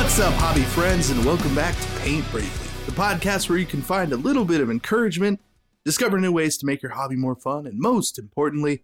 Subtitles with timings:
[0.00, 3.82] What's up, hobby friends, and welcome back to Paint Bravely, the podcast where you can
[3.82, 5.42] find a little bit of encouragement,
[5.84, 8.82] discover new ways to make your hobby more fun, and most importantly,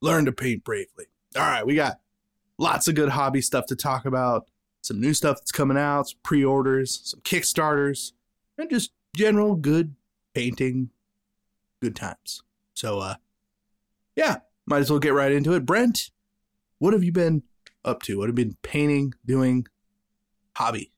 [0.00, 1.06] learn to paint bravely.
[1.36, 2.00] All right, we got
[2.58, 4.48] lots of good hobby stuff to talk about,
[4.82, 8.10] some new stuff that's coming out, some pre orders, some Kickstarters,
[8.58, 9.94] and just general good
[10.34, 10.90] painting,
[11.80, 12.42] good times.
[12.74, 13.14] So, uh,
[14.16, 15.64] yeah, might as well get right into it.
[15.64, 16.10] Brent,
[16.78, 17.44] what have you been
[17.84, 18.18] up to?
[18.18, 19.68] What have you been painting, doing,
[20.54, 20.92] hobby?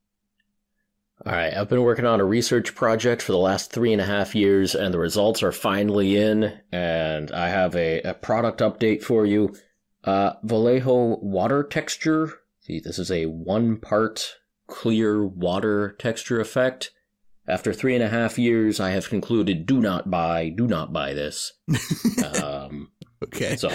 [1.24, 4.04] All right, I've been working on a research project for the last three and a
[4.06, 6.60] half years, and the results are finally in.
[6.72, 9.54] And I have a, a product update for you.
[10.02, 12.30] Uh, Vallejo water texture.
[12.60, 14.34] See, this is a one part
[14.66, 16.90] clear water texture effect.
[17.46, 21.14] After three and a half years, I have concluded do not buy, do not buy
[21.14, 21.52] this.
[22.42, 22.90] um,
[23.22, 23.56] Okay.
[23.56, 23.70] so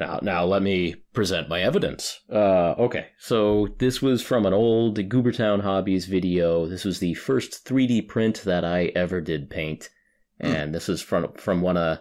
[0.00, 2.20] now, now let me present my evidence.
[2.32, 6.66] Uh, okay, so this was from an old Goobertown Hobbies video.
[6.66, 9.90] This was the first 3D print that I ever did paint,
[10.40, 11.98] and this is from from one of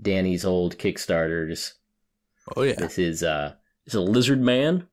[0.00, 1.74] Danny's old Kickstarters.
[2.56, 2.74] Oh yeah.
[2.74, 3.54] This is uh,
[3.86, 4.88] it's a lizard man.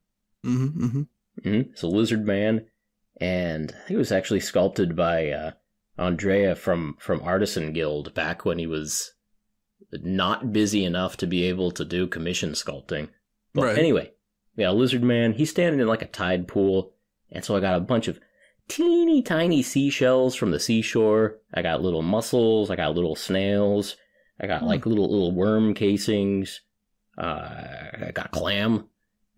[0.46, 1.02] Mm-hmm, mm-hmm.
[1.42, 2.66] hmm It's a lizard man,
[3.20, 5.50] and I think it was actually sculpted by uh,
[5.98, 9.13] Andrea from from Artisan Guild back when he was
[10.02, 13.08] not busy enough to be able to do commission sculpting.
[13.52, 13.78] But Right.
[13.78, 14.12] anyway,
[14.56, 15.32] yeah, lizard man.
[15.34, 16.92] He's standing in like a tide pool,
[17.30, 18.18] and so I got a bunch of
[18.68, 21.38] teeny tiny seashells from the seashore.
[21.52, 22.70] I got little mussels.
[22.70, 23.96] I got little snails.
[24.40, 24.66] I got Hmm.
[24.66, 26.60] like little little worm casings.
[27.16, 28.88] Uh, I got clam.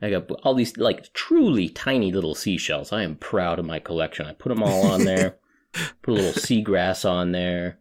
[0.00, 2.92] I got all these like truly tiny little seashells.
[2.92, 4.26] I am proud of my collection.
[4.26, 5.36] I put them all on there.
[6.02, 7.78] put a little seagrass on there,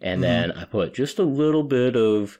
[0.00, 0.22] and mm-hmm.
[0.22, 2.38] then I put just a little bit of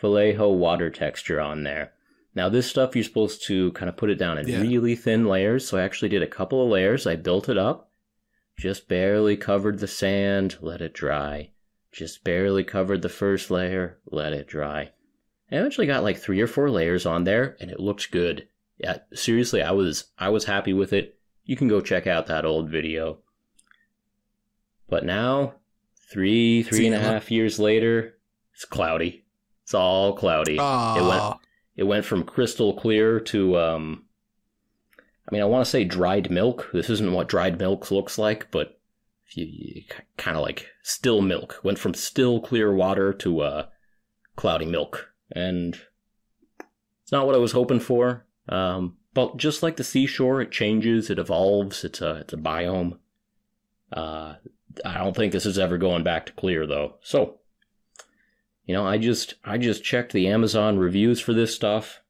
[0.00, 1.92] Vallejo water texture on there.
[2.34, 4.60] Now this stuff you're supposed to kind of put it down in Yeah.
[4.60, 5.66] really thin layers.
[5.66, 7.06] So I actually did a couple of layers.
[7.06, 7.90] I built it up,
[8.56, 11.50] just barely covered the sand, let it dry.
[11.92, 14.92] Just barely covered the first layer, let it dry.
[15.50, 18.46] I eventually got like three or four layers on there, and it looked good.
[18.78, 21.18] Yeah, seriously, I was I was happy with it.
[21.44, 23.18] You can go check out that old video.
[24.88, 25.54] But now,
[26.10, 28.18] three three and a half years later,
[28.54, 29.24] it's cloudy.
[29.62, 30.54] It's all cloudy.
[30.54, 30.60] It went
[31.22, 31.38] Ah,
[31.76, 34.04] it went from crystal clear to um
[34.98, 36.68] I mean I want to say dried milk.
[36.72, 38.78] This isn't what dried milk looks like, but
[39.26, 39.82] if you, you
[40.16, 41.60] kind of like still milk.
[41.62, 43.66] Went from still clear water to uh
[44.36, 45.12] cloudy milk.
[45.32, 45.78] And
[47.02, 48.26] it's not what I was hoping for.
[48.48, 52.98] Um but just like the seashore, it changes, it evolves, it's a it's a biome.
[53.92, 54.34] Uh
[54.84, 56.96] I don't think this is ever going back to clear though.
[57.02, 57.40] So,
[58.64, 62.00] you know, I just I just checked the Amazon reviews for this stuff.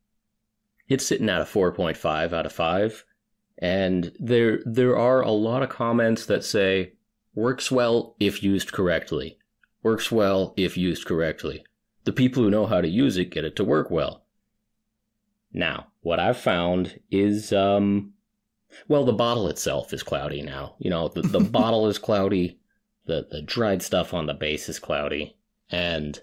[0.88, 3.04] It's sitting at a 4.5 out of 5.
[3.58, 6.94] And there there are a lot of comments that say
[7.34, 9.38] works well if used correctly.
[9.82, 11.64] Works well if used correctly.
[12.04, 14.24] The people who know how to use it get it to work well.
[15.52, 18.14] Now, what I've found is um
[18.88, 20.74] well, the bottle itself is cloudy now.
[20.78, 22.58] You know, the, the bottle is cloudy,
[23.06, 25.36] the the dried stuff on the base is cloudy,
[25.70, 26.20] and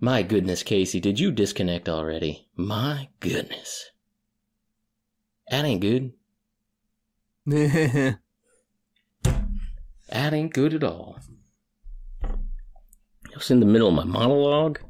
[0.00, 2.48] my goodness, Casey, did you disconnect already?
[2.54, 3.90] My goodness.
[5.50, 6.12] That ain't good.
[10.08, 11.18] That ain't good at all.
[12.22, 14.80] I was in the middle of my monologue.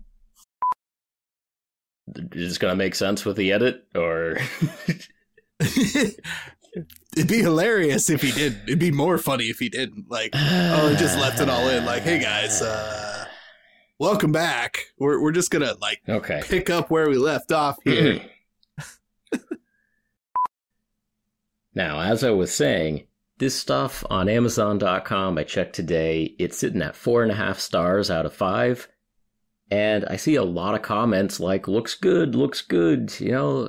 [2.32, 4.38] Is this gonna make sense with the edit, or
[5.60, 8.60] It'd be hilarious if he did.
[8.66, 10.10] It'd be more funny if he didn't.
[10.10, 11.84] Like, oh, he just left it all in.
[11.84, 13.26] Like, hey guys, uh,
[13.98, 14.78] welcome back.
[14.98, 16.42] We're we're just gonna like okay?
[16.44, 18.20] pick up where we left off here.
[21.74, 23.08] now, as I was saying,
[23.38, 28.10] this stuff on Amazon.com, I checked today, it's sitting at four and a half stars
[28.10, 28.88] out of five.
[29.70, 33.68] And I see a lot of comments like, looks good, looks good, you know,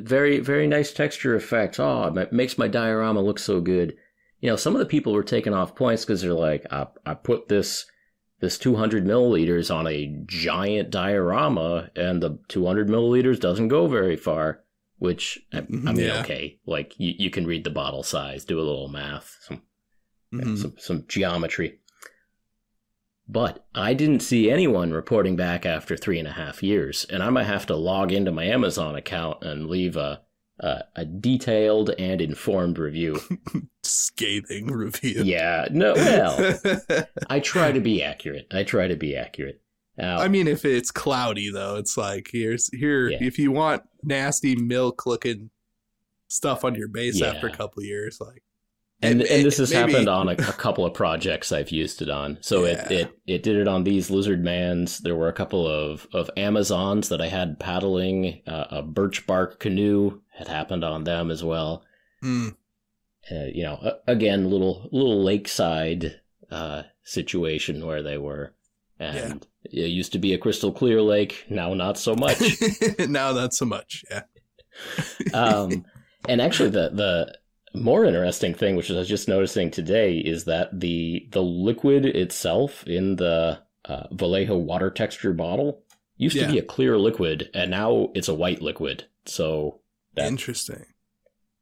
[0.00, 1.80] very, very nice texture effect.
[1.80, 3.96] Oh, it makes my diorama look so good.
[4.40, 7.14] You know, some of the people were taking off points because they're like, I, I
[7.14, 7.86] put this
[8.40, 14.60] this 200 milliliters on a giant diorama and the 200 milliliters doesn't go very far
[14.96, 16.20] which i, I mean Yeah.
[16.20, 19.60] okay like you, you can read the bottle size do a little math some,
[20.32, 20.56] Mhm.
[20.58, 21.79] some some geometry
[23.32, 27.30] but i didn't see anyone reporting back after three and a half years and i
[27.30, 30.20] might have to log into my amazon account and leave a
[30.60, 33.18] a, a detailed and informed review
[33.82, 35.22] Scathing review.
[35.24, 36.58] yeah no well
[37.30, 39.60] i try to be accurate i try to be accurate
[39.98, 43.10] now I mean, if it's cloudy though, it's like here's here.
[43.10, 43.18] Yeah.
[43.20, 45.50] If you want nasty milk looking
[46.28, 47.56] stuff on your base after a Yeah.
[47.56, 48.18] couple years.
[48.18, 48.42] Like,
[49.02, 52.02] and, and- and this has maybe- happened on a, a couple of projects I've used
[52.02, 52.38] it on.
[52.40, 52.72] So Yeah.
[52.86, 54.98] it, it it did it on these lizard mans.
[54.98, 58.42] There were a couple of of Amazons that I had paddling.
[58.46, 61.84] Uh, a birch bark canoe had happened on them as well.
[62.22, 62.54] mm,
[63.30, 66.20] Uh, you know, again, little little lakeside
[66.50, 68.54] uh, situation where they were,
[68.98, 71.44] and it used to be a crystal clear lake.
[71.48, 72.40] Now not so much.
[72.98, 74.04] now not so much.
[74.10, 74.22] Yeah.
[75.34, 75.84] um,
[76.28, 77.38] and actually, the the
[77.74, 82.84] more interesting thing, which I was just noticing today, is that the the liquid itself
[82.86, 85.82] in the uh, Vallejo water texture bottle
[86.16, 86.46] used Yeah.
[86.46, 89.04] to be a clear liquid, and now it's a white liquid.
[89.26, 89.80] So
[90.14, 90.84] that Interesting.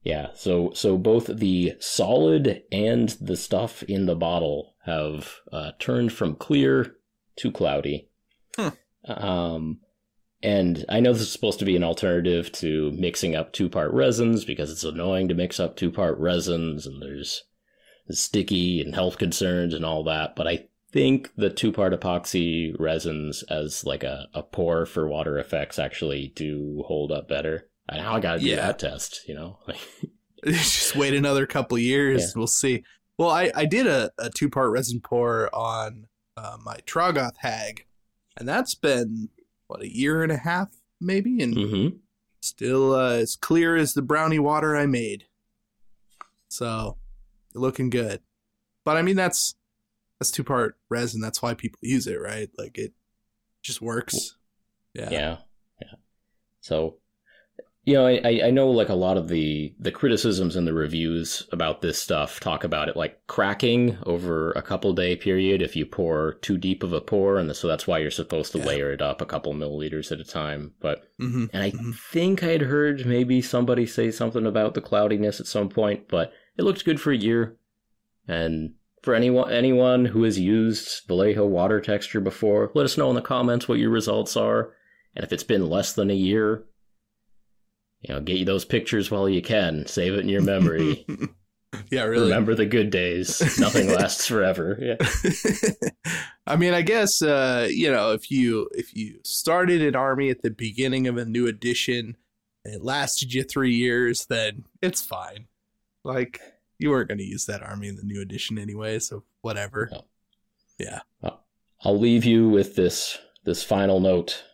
[0.03, 6.13] yeah, so so both the solid and the stuff in the bottle have uh, turned
[6.13, 6.97] from clear
[7.37, 8.09] to cloudy.
[8.57, 8.73] Huh.
[9.07, 9.81] Um,
[10.43, 13.93] and I know this is supposed to be an alternative to mixing up two part
[13.93, 17.45] resins because it's annoying to mix up two part resins and there's
[18.11, 20.35] sticky and health concerns and all that.
[20.37, 25.39] But I think the two part epoxy resins as like a, a pour for water
[25.39, 27.69] effects actually do hold up better.
[27.89, 28.57] And now I got to do Yeah.
[28.57, 29.59] that test, you know?
[29.67, 29.79] Like,
[30.45, 32.23] Just wait another couple years.
[32.23, 32.29] Yeah.
[32.37, 32.85] We'll see.
[33.19, 36.07] Well, I, I did a, a two part resin pour on
[36.37, 37.85] uh, my Troggoth hag,
[38.37, 39.31] and that's been,
[39.69, 40.69] what, a year and a half,
[41.01, 41.41] maybe?
[41.43, 41.89] And hmm
[42.41, 45.25] still uh, as clear as the brownie water I made.
[46.49, 46.97] So,
[47.55, 48.21] looking good.
[48.85, 49.55] But I mean, that's
[50.19, 51.21] that's two part resin.
[51.21, 52.49] That's why people use it, right?
[52.59, 52.93] Like it
[53.63, 54.37] just works.
[54.95, 55.11] Yeah.
[55.11, 55.37] yeah.
[55.81, 55.95] yeah,
[56.61, 56.97] So,
[57.89, 61.49] you know, I, I know like a lot of the the criticisms and the reviews
[61.53, 65.87] about this stuff talk about it like cracking over a couple day period if you
[65.87, 68.67] pour too deep of a pour, and so that's why you're supposed to Yeah.
[68.67, 70.75] layer it up a couple milliliters at a time.
[70.81, 71.95] But hmm and I Mhm.
[71.95, 76.65] think I'd heard maybe somebody say something about the cloudiness at some point, but it
[76.65, 77.57] looked good for a year.
[78.27, 83.15] And for anyone anyone who has used Vallejo water texture before, let us know in
[83.15, 84.75] the comments what your results are.
[85.17, 86.65] And if it's been less than a year,
[88.01, 89.87] you know, get you those pictures while you can.
[89.87, 91.05] Save it in your memory.
[91.91, 92.25] yeah, really.
[92.25, 93.41] Remember the good days.
[93.59, 94.79] Nothing lasts forever.
[94.81, 94.97] Yeah.
[96.47, 100.43] I mean, I guess uh, you know if you if you started an army at
[100.43, 102.17] the beginning of a new edition
[102.65, 105.47] and it lasted you three years, then it's fine.
[106.05, 106.41] Like
[106.79, 109.89] you weren't going to use that army in the new edition anyway, so whatever.
[109.91, 110.05] No.
[110.79, 111.01] Yeah.
[111.85, 114.45] I'll leave you with this this final note.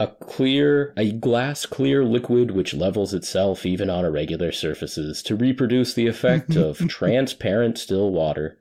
[0.00, 5.92] A clear, a glass clear liquid which levels itself even on irregular surfaces to reproduce
[5.94, 8.58] the effect of transparent still water.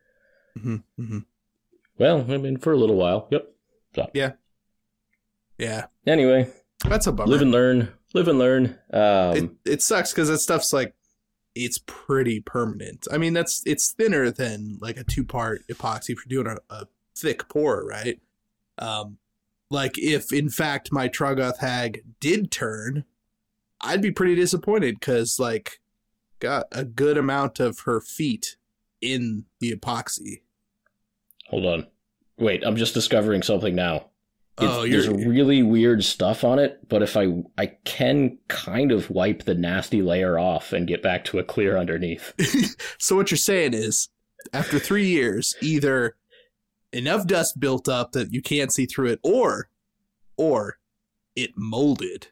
[0.62, 1.20] hmm hmm
[1.98, 3.28] Well, I mean, for a little while.
[3.32, 3.52] Yep.
[4.14, 4.34] Yeah,
[5.58, 5.86] Yeah.
[6.06, 6.52] Anyway,
[6.88, 7.32] that's a bummer.
[7.32, 7.94] live and learn.
[8.14, 8.78] Live and learn.
[8.92, 10.94] Um, it it sucks because that stuff's like
[11.56, 13.08] it's pretty permanent.
[13.12, 16.88] I mean, that's it's thinner than like a two part epoxy for doing a, a
[17.18, 18.20] thick pour, right?
[18.78, 19.18] Um,
[19.70, 23.06] like if in fact my Troggoth hag did turn,
[23.82, 25.80] I'd be pretty disappointed because like
[26.40, 28.58] got a good amount of her feet
[29.02, 30.42] in the epoxy.
[31.48, 31.88] hold on.
[32.38, 34.10] Wait, I'm just discovering something now.
[34.62, 39.10] It's, Oh, there's really weird stuff on it, but if I I can kind of
[39.10, 42.34] wipe the nasty layer off and get back to a clear underneath.
[42.98, 44.10] so what you're saying is
[44.54, 46.16] after three years either
[46.92, 49.70] enough dust built up that you can't see through it or
[50.38, 50.78] or
[51.36, 52.28] it molded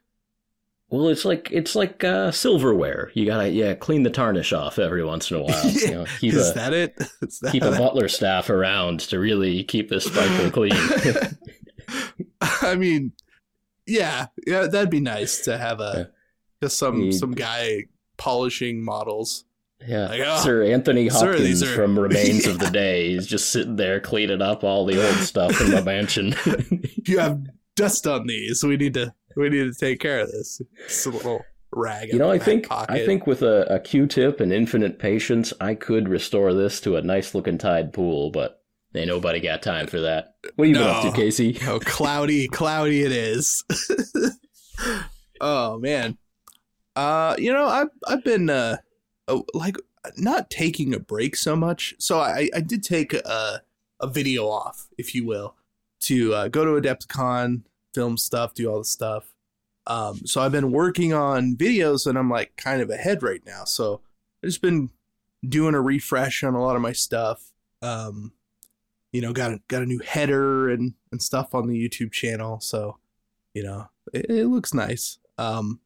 [0.89, 3.11] Well, it's like it's like uh, silverware.
[3.13, 5.67] You gotta yeah clean the tarnish off every once in a while.
[5.69, 9.19] You know, keep is a that it is that keep a butler staff around to
[9.19, 10.71] really keep this sparkle clean.
[12.41, 13.11] i mean
[13.85, 15.85] yeah yeah that'd be nice to have Yeah.
[15.99, 16.05] a
[16.61, 17.85] just some some guy
[18.17, 19.45] polishing models
[19.85, 23.09] yeah, Like, oh, Sir Anthony Hopkins these are- from Remains of the Day.
[23.09, 26.35] He's just sitting there cleaning up all the old stuff in my mansion.
[27.05, 27.41] you have
[27.75, 31.11] dust on these we need to we need to take care of this it's a
[31.11, 32.91] little rag you know, I think pocket.
[32.91, 37.01] I think with a, a Q-tip and infinite patience, I could restore this to a
[37.03, 38.63] nice looking tide pool, but
[38.95, 40.35] ain't nobody got time for that.
[40.55, 41.13] What have you been up to, No.
[41.13, 41.59] Casey?
[41.67, 43.63] Oh, cloudy, cloudy it is.
[45.41, 46.17] oh man.
[46.95, 48.77] Uh, you know, I've I've been uh,
[49.53, 49.77] like
[50.15, 51.95] not taking a break so much.
[51.99, 53.61] So I I did take a
[53.99, 55.55] a video off, if you will,
[56.01, 59.33] to uh, go to Adepticon, film stuff, do all the stuff.
[59.87, 63.63] Um, so I've been working on videos, and I'm like kind of ahead right now.
[63.63, 64.01] So
[64.43, 64.91] I've just been
[65.47, 67.51] doing a refresh on a lot of my stuff.
[67.81, 68.33] Um,
[69.11, 72.59] you know, got a, got a new header and and stuff on the YouTube channel.
[72.59, 72.97] So,
[73.53, 75.19] you know, it, it looks nice.
[75.37, 75.79] Um,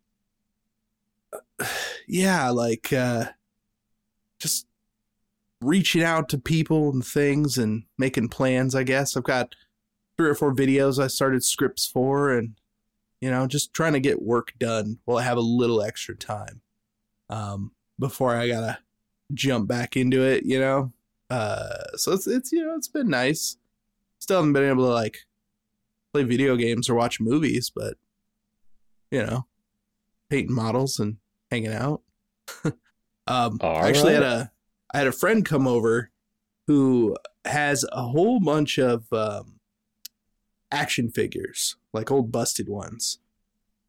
[2.07, 3.25] yeah, like uh,
[4.39, 4.67] just
[5.61, 8.75] reaching out to people and things and making plans.
[8.75, 9.55] I guess I've got
[10.17, 12.55] three or four videos I started scripts for, and
[13.19, 16.61] you know, just trying to get work done while I have a little extra time
[17.29, 18.79] um, before I gotta
[19.33, 20.45] jump back into it.
[20.45, 20.93] You know,
[21.29, 23.57] uh, so it's it's you know it's been nice.
[24.19, 25.17] Still haven't been able to like
[26.13, 27.95] play video games or watch movies, but
[29.11, 29.45] you know,
[30.31, 31.17] painting models and
[31.51, 32.01] hanging out.
[33.27, 34.51] um, I actually had a
[34.93, 36.09] I had a friend come over
[36.67, 39.59] who has a whole bunch of um,
[40.71, 43.19] action figures, like old busted ones,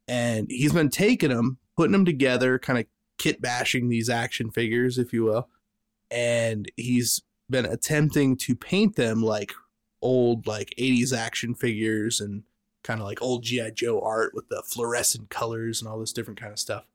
[0.07, 2.85] and he's been taking them, putting them together, kind of
[3.17, 5.49] kit bashing these action figures, if you will,
[6.11, 9.53] and he's been attempting to paint them like
[10.01, 12.43] old like 80s action figures and
[12.83, 16.39] kind of like old GI Joe art with the fluorescent colors and all this different
[16.39, 16.85] kind of stuff.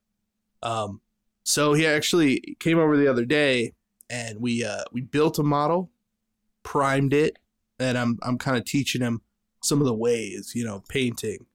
[0.62, 1.00] Um,
[1.44, 3.72] so he actually came over the other day
[4.10, 5.90] and we uh, we built a model,
[6.62, 7.38] primed it,
[7.78, 9.22] and I'm I'm kind of teaching him
[9.62, 11.46] some of the ways, you know, painting.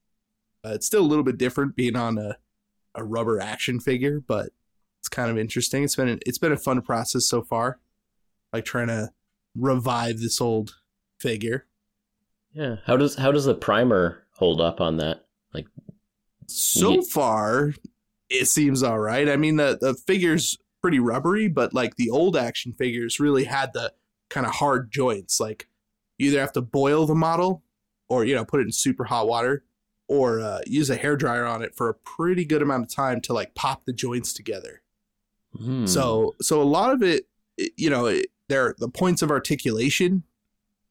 [0.65, 2.37] Uh, it's still a little bit different being on a
[2.95, 4.49] a rubber action figure, but
[4.99, 5.83] it's kind of interesting.
[5.83, 7.79] It's been it's been a fun process so far,
[8.51, 9.11] like trying to
[9.55, 10.75] revive this old
[11.19, 11.65] figure.
[12.53, 12.77] Yeah.
[12.85, 15.25] How does how does the primer hold up on that?
[15.53, 15.67] Like
[16.47, 17.73] so far,
[18.29, 19.29] it seems all right.
[19.29, 23.71] I mean, the the figure's pretty rubbery, but like the old action figures really had
[23.73, 23.93] the
[24.29, 25.39] kind of hard joints.
[25.39, 25.67] Like
[26.17, 27.63] you either have to boil the model,
[28.09, 29.63] or you know, put it in super hot water,
[30.07, 33.21] or uh, use a hair dryer on it for a pretty good amount of time
[33.21, 34.81] to like pop the joints together.
[35.57, 35.85] hmm.
[35.85, 40.23] So so a lot of it, it- you know, it, there the points of articulation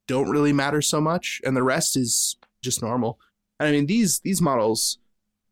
[0.08, 3.18] don't really matter so much, and the rest is just normal.
[3.62, 4.98] And I mean these these models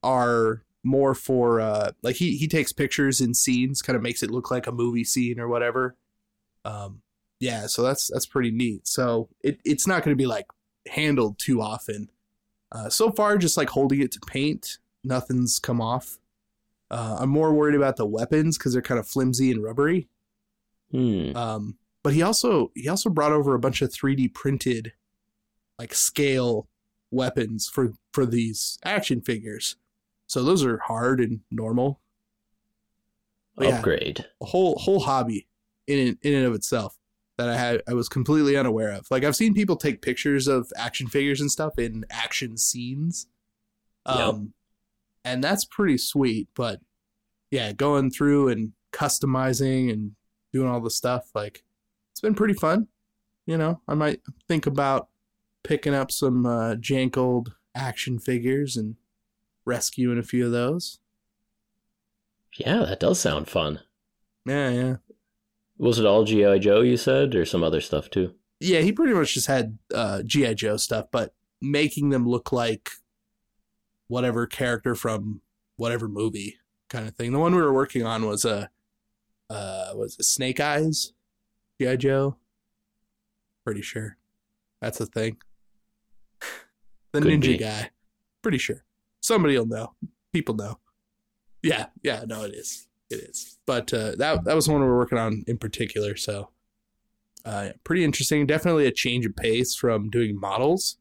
[0.02, 4.30] are more for uh like he he takes pictures in scenes, kind of makes it
[4.30, 5.96] look like a movie scene or whatever.
[6.64, 7.02] Um
[7.40, 8.86] yeah, so that's that's pretty neat.
[8.86, 10.46] So it it's not going to be like
[10.86, 12.10] handled too often.
[12.70, 16.18] Uh, so far, just like holding it to paint, nothing's come off.
[16.90, 20.08] Uh, I'm more worried about the weapons because they're kind of flimsy and rubbery.
[20.92, 21.34] Hmm.
[21.34, 24.92] Um, but he also he also brought over a bunch of 3D printed,
[25.78, 26.68] like scale
[27.10, 29.76] weapons for for these action figures.
[30.26, 32.00] So those are hard and normal.
[33.56, 34.26] But yeah, Upgrade.
[34.40, 35.46] a whole whole hobby
[35.86, 36.96] in in and of itself
[37.36, 39.06] that I had I was completely unaware of.
[39.10, 43.26] Like I've seen people take pictures of action figures and stuff in action scenes.
[44.06, 44.54] Um
[45.24, 46.80] and that's pretty sweet, but
[47.50, 50.12] yeah, going through and customizing and
[50.52, 51.62] doing all the stuff like
[52.12, 52.88] it's been pretty fun.
[53.46, 55.08] You know, I might think about
[55.62, 58.96] picking up some uh jank old action figures and
[59.64, 60.98] rescuing a few of those.
[62.56, 63.80] Yeah, that does sound fun.
[64.46, 64.96] Yeah, yeah.
[65.78, 68.34] Was it all GI Joe you said, or some other stuff too?
[68.60, 72.90] yeah, he pretty much just had uh, GI Joe stuff, but making them look like
[74.06, 75.40] whatever character from
[75.76, 76.58] whatever movie
[76.90, 77.32] kind of thing.
[77.32, 78.70] The one we were working on was a
[79.48, 81.14] uh, was it Snake Eyes
[81.80, 82.36] GI Joe.
[83.64, 84.18] Pretty sure
[84.80, 85.38] that's a thing.
[87.12, 87.58] The Could ninja be.
[87.58, 87.90] guy.
[88.42, 88.84] Pretty sure
[89.20, 89.94] somebody will know.
[90.32, 90.78] People know.
[91.62, 92.86] Yeah, yeah, no, it is.
[93.10, 93.58] It is.
[93.66, 96.16] But uh, that that was one we're working on in particular.
[96.16, 96.50] So
[97.44, 98.46] uh, pretty interesting.
[98.46, 100.96] Definitely a change of pace from doing models.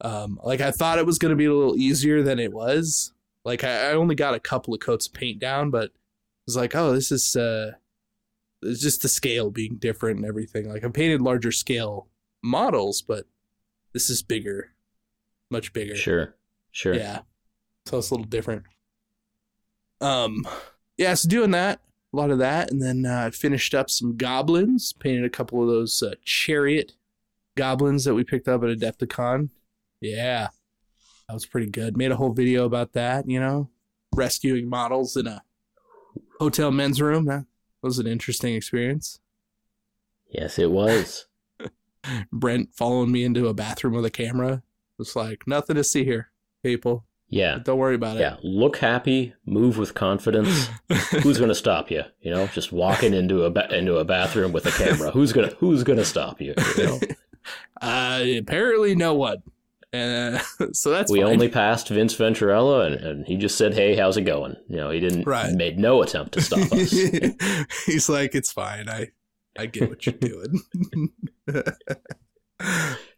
[0.00, 3.12] Um, like I thought it was going to be a little easier than it was.
[3.44, 5.92] Like I, I only got a couple of coats of paint down, but it
[6.46, 7.72] was like, oh, this is uh,
[8.62, 10.68] it's just the scale being different and everything.
[10.68, 12.08] Like I painted larger scale
[12.42, 13.26] models, but
[13.92, 14.72] this is bigger,
[15.54, 15.96] much bigger.
[15.96, 16.34] Sure.
[16.72, 16.94] Sure.
[16.94, 17.20] Yeah.
[17.86, 18.64] So it's a little different.
[20.00, 20.46] Um,
[20.98, 21.80] yeah, so doing that,
[22.12, 25.62] a lot of that, and then uh, I finished up some goblins, painted a couple
[25.62, 26.92] of those uh, chariot
[27.56, 29.50] goblins that we picked up at Adepticon.
[30.00, 30.48] Yeah,
[31.28, 31.96] that was pretty good.
[31.96, 33.70] Made a whole video about that, you know,
[34.14, 35.42] rescuing models in a
[36.38, 37.26] hotel men's room.
[37.26, 37.46] That
[37.82, 39.20] was an interesting experience.
[40.28, 41.26] Yes, it was.
[42.32, 44.62] Brent following me into a bathroom with a camera.
[44.98, 46.30] It's like nothing to see here,
[46.62, 47.04] people.
[47.28, 47.58] Yeah.
[47.64, 48.20] Don't worry about it.
[48.20, 48.36] Yeah.
[48.42, 50.68] Look happy, move with confidence.
[51.22, 52.02] Who's going to stop you?
[52.20, 55.10] You know, just walking into a ba- into a bathroom with a camera.
[55.10, 57.00] Who's going to who's going to stop you, you know?
[57.82, 59.42] Uh, apparently no one.
[59.92, 60.38] Uh,
[60.72, 61.30] so that's we fine.
[61.32, 64.88] only passed Vince Venturella and, and he just said, "Hey, how's it going?" You know,
[64.90, 65.52] he didn't Right.
[65.52, 66.90] made no attempt to stop us.
[67.84, 68.88] He's like, it's fine.
[68.88, 69.08] I
[69.58, 70.62] I get what you're doing.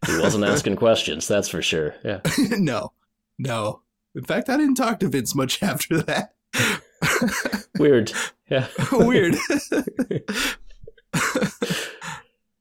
[0.06, 1.94] He wasn't asking questions, that's for sure.
[2.04, 2.20] Yeah.
[2.50, 2.92] no,
[3.38, 3.82] no.
[4.14, 6.34] In fact, I didn't talk to Vince much after that.
[7.78, 8.12] Weird.
[8.50, 8.68] Yeah.
[8.92, 9.36] Weird.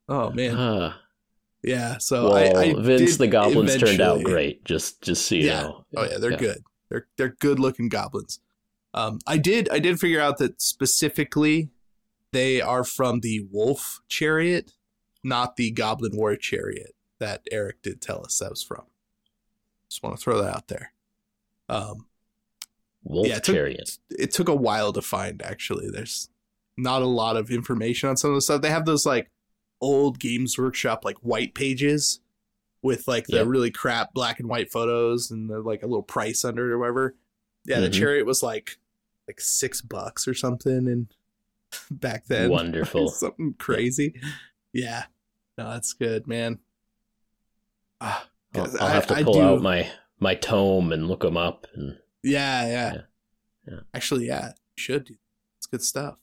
[0.09, 0.55] oh man.
[0.55, 0.93] Uh,
[1.63, 1.97] Yeah.
[1.97, 4.63] So well, I, I Vince the Goblins turned out great.
[4.65, 5.61] Just just so you Yeah.
[5.61, 5.85] know.
[5.95, 6.63] Oh yeah, they're good.
[6.89, 8.39] They're they're good looking goblins.
[8.93, 11.69] Um, I did I did figure out that specifically
[12.31, 14.73] they are from the Wolf Chariot,
[15.23, 18.83] not the Goblin War Chariot that Eric did tell us that was from.
[19.89, 20.91] Just want to throw that out there.
[21.69, 22.07] Um,
[23.03, 23.55] Wolf yeah, it took-
[24.17, 25.89] it took a while to find actually.
[25.89, 26.29] There's
[26.77, 28.61] not a lot of information on some of the stuff.
[28.61, 29.29] They have those like
[29.79, 32.19] old Games Workshop like white pages
[32.81, 33.47] with like the Yep.
[33.47, 36.79] really crap black and white photos and the, like a little price under it or
[36.79, 37.15] whatever.
[37.65, 37.93] Yeah, the Mhm.
[37.93, 38.77] chariot was like
[39.27, 41.07] like six bucks or something and
[41.91, 42.49] back then.
[42.49, 43.07] Wonderful.
[43.09, 44.19] something crazy.
[44.73, 45.05] Yeah.
[45.57, 46.59] No, that's good, man.
[48.53, 51.67] I'll, I'll have to I pull out my my tome and look them up.
[51.73, 52.93] And Yeah, yeah.
[52.93, 53.01] Yeah.
[53.67, 53.79] Yeah.
[53.93, 55.15] Actually, yeah, you should do.
[55.57, 56.15] It's good stuff.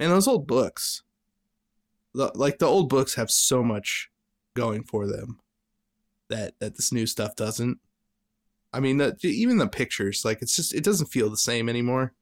[0.00, 1.02] And those old books,
[2.14, 4.10] the, like the old books, have so much
[4.54, 5.40] going for them
[6.28, 7.78] that that this new stuff doesn't.
[8.72, 12.14] I mean, the, even the pictures, like it's just it doesn't feel the same anymore.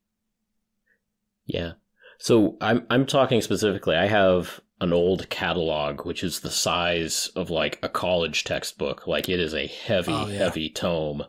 [1.46, 1.72] yeah.
[2.18, 3.96] So I'm I'm talking specifically.
[3.96, 9.06] I have an old catalog, which is the size of like a college textbook.
[9.06, 10.38] Like it is a heavy, Oh, yeah.
[10.38, 11.24] heavy tome,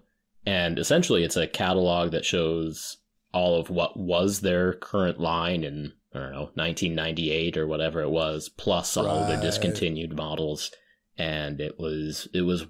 [0.46, 2.98] and essentially it's a catalog that shows
[3.34, 8.10] all of what was their current line in I don't know 1998 or whatever it
[8.10, 9.40] was, plus all Right.
[9.42, 10.72] discontinued models.
[11.18, 12.66] And it was it was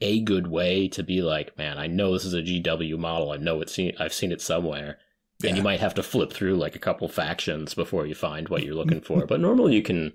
[0.00, 3.30] a good way to be like, man, I know this is a GW model.
[3.30, 4.98] I know it's seen I've seen it somewhere.
[5.48, 8.62] And you might have to flip through like a couple factions before you find what
[8.62, 9.26] you're looking for.
[9.26, 10.12] But normally you can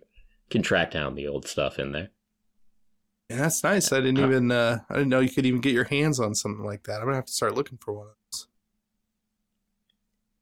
[0.50, 2.09] can track down the old stuff in there.
[3.29, 3.91] And that's nice.
[3.93, 6.65] I didn't even uh I didn't know you could even get your hands on something
[6.65, 6.99] like that.
[6.99, 8.47] I'm gonna have to start looking for one of those.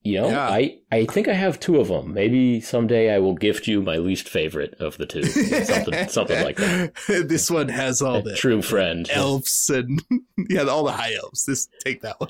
[0.03, 0.47] You know, Yeah.
[0.47, 2.13] I, I think I have two of them.
[2.13, 5.23] Maybe someday I will gift you my least favorite of the two.
[5.23, 6.93] something something like that.
[7.27, 9.09] this one has all the true friend.
[9.12, 10.01] elves and
[10.49, 11.45] yeah, all the high elves.
[11.45, 12.29] This take that one.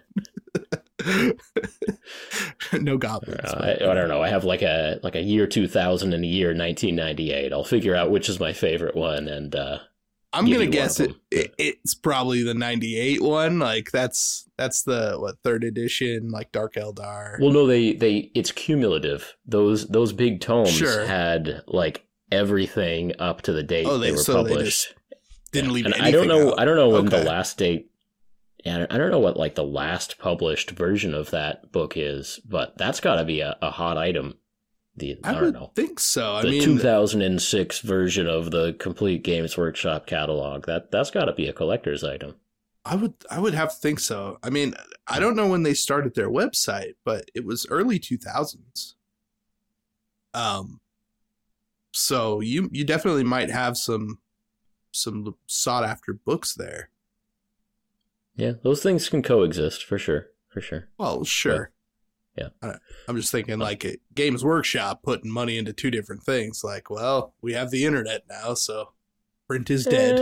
[2.74, 3.40] no goblins.
[3.44, 4.22] Uh, I, I don't know.
[4.22, 7.54] I have like a like a year 2000 and a year 1998.
[7.54, 9.80] I'll figure out which is my favorite one and uh
[10.34, 11.54] I'm gonna guess it, it.
[11.58, 13.60] It's probably the '98 one.
[13.60, 17.40] Like that's that's the what third edition, like Dark Eldar.
[17.40, 19.36] Well, no, they they it's cumulative.
[19.46, 21.06] Those those big tomes Sure.
[21.06, 24.94] had like everything up to the date Oh, they, they- were so they published.
[25.54, 25.74] Didn't Yeah.
[25.74, 26.52] leave And anything I don't know.
[26.52, 26.60] out.
[26.60, 27.90] I don't know when the last date.
[28.68, 32.78] Yeah, I don't know what like the last published version of that book is, but
[32.78, 34.40] that's got to be a, a hot item.
[34.98, 36.36] The I, I don't know think so.
[36.36, 40.66] I the mean, 2006 version of the complete Games Workshop catalog.
[40.66, 42.36] That that's got to be a collector's item.
[42.84, 44.38] I would I would have to think so.
[44.44, 44.74] I mean,
[45.08, 48.96] I don't know when they started their website, but it was early 2000s.
[50.34, 50.82] Um
[51.94, 54.20] so you you definitely might have some
[54.92, 56.90] some sought after books there.
[58.38, 60.28] Yeah, those things can coexist for sure.
[60.50, 60.88] For sure.
[60.98, 61.72] Well, sure.
[62.38, 62.50] Yeah.
[62.62, 62.76] I,
[63.08, 66.64] I'm just thinking like it, Games Workshop putting money into two different things.
[66.64, 68.94] Like, well, we have the internet now, so
[69.48, 70.20] print is dead.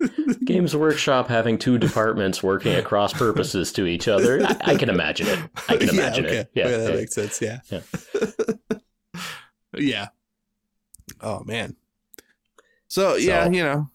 [0.00, 0.06] Eh,
[0.44, 4.42] Games Workshop having two departments working at cross purposes to each other.
[4.42, 5.38] I, I can imagine it.
[5.68, 6.50] I can imagine it.
[6.54, 6.96] Yeah, that yeah.
[6.96, 7.42] makes sense.
[7.42, 7.60] Yeah.
[7.70, 7.80] Yeah.
[9.76, 10.08] yeah.
[11.20, 11.76] Oh man.
[12.88, 13.90] So, yeah, So- you know,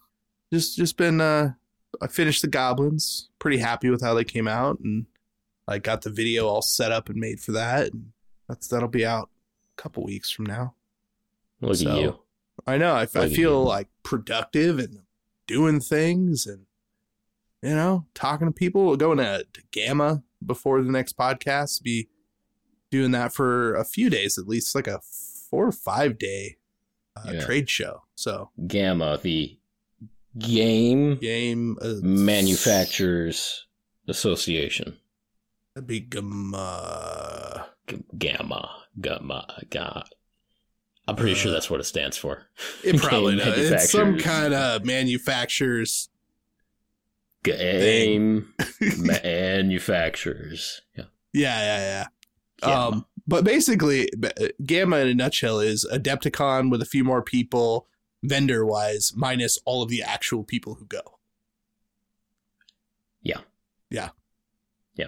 [0.53, 1.53] just just been uh
[2.01, 3.29] I finished the goblins.
[3.39, 5.05] Pretty happy with how they came out and
[5.67, 7.93] I got the video all set up and made for that.
[7.93, 8.11] And
[8.47, 9.29] that's that'll be out
[9.77, 10.75] a couple weeks from now.
[11.61, 12.19] Look So- at you.
[12.67, 12.93] I know.
[12.93, 14.99] I, I feel like productive and
[15.47, 16.65] doing things and,
[17.61, 18.95] you know, talking to people.
[18.97, 21.81] Going to, to GAMA before the next podcast.
[21.83, 22.09] Be
[22.91, 24.99] doing that for a few days at least, like a
[25.49, 26.57] four or five day
[27.15, 27.45] uh, Yeah.
[27.45, 28.03] trade show.
[28.15, 29.57] So, GAMA, the
[30.37, 33.65] Game game uh, Manufacturers
[34.07, 34.97] Association.
[35.75, 37.67] That'd be GAMA.
[37.87, 38.69] G- GAMA.
[39.01, 39.63] GAMA.
[39.69, 40.05] GAMA.
[41.07, 42.43] I'm pretty sure Uh, that's what it stands for.
[42.83, 43.71] It probably does.
[43.71, 46.09] It's some kind of manufacturers.
[47.43, 48.53] Game
[48.97, 50.81] Manufacturers.
[50.95, 51.05] Yeah.
[51.33, 52.07] Yeah, yeah, yeah.
[52.61, 52.87] GAMA.
[52.97, 54.09] Um, but basically,
[54.65, 57.87] GAMA in a nutshell is Adepticon with a few more people,
[58.23, 61.19] vendor wise, minus all of the actual people who go.
[63.21, 63.39] Yeah.
[63.89, 64.09] Yeah.
[64.95, 65.07] Yeah.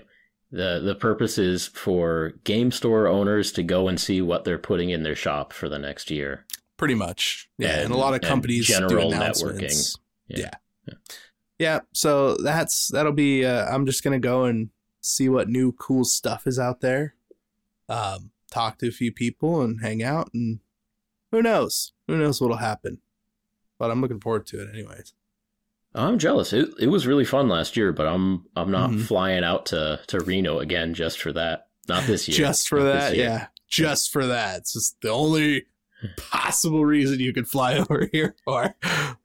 [0.52, 4.90] The the purpose is for game store owners to go and see what they're putting
[4.90, 6.46] in their shop for the next year.
[6.78, 7.50] Pretty much.
[7.58, 7.76] Yeah.
[7.76, 9.98] And, And- a lot of companies general networking.
[10.28, 10.50] Yeah.
[10.88, 10.94] Yeah.
[11.60, 11.80] yeah.
[11.94, 14.70] So that's, that'll be, uh, I'm just going to go and
[15.02, 17.16] see what new cool stuff is out there.
[17.90, 20.60] um, talk to a few people and hang out, and
[21.32, 21.94] who knows?
[22.08, 23.00] Who knows what'll happen?
[23.80, 25.14] But I'm looking forward to it, anyways.
[25.94, 26.54] I'm jealous.
[26.54, 29.02] It it was really fun last year, but I'm I'm not Mhm.
[29.06, 31.68] flying out to to Reno again just for that.
[31.90, 32.38] Not this year.
[32.38, 33.48] Just for Not that, yeah.
[33.68, 34.60] Just for that.
[34.60, 35.66] It's just the only
[36.18, 38.76] possible reason you could fly over here for.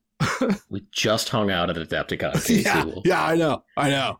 [0.70, 2.32] We just hung out at Adepticon.
[2.34, 2.54] Casey.
[2.64, 4.18] yeah, yeah, I know, I know.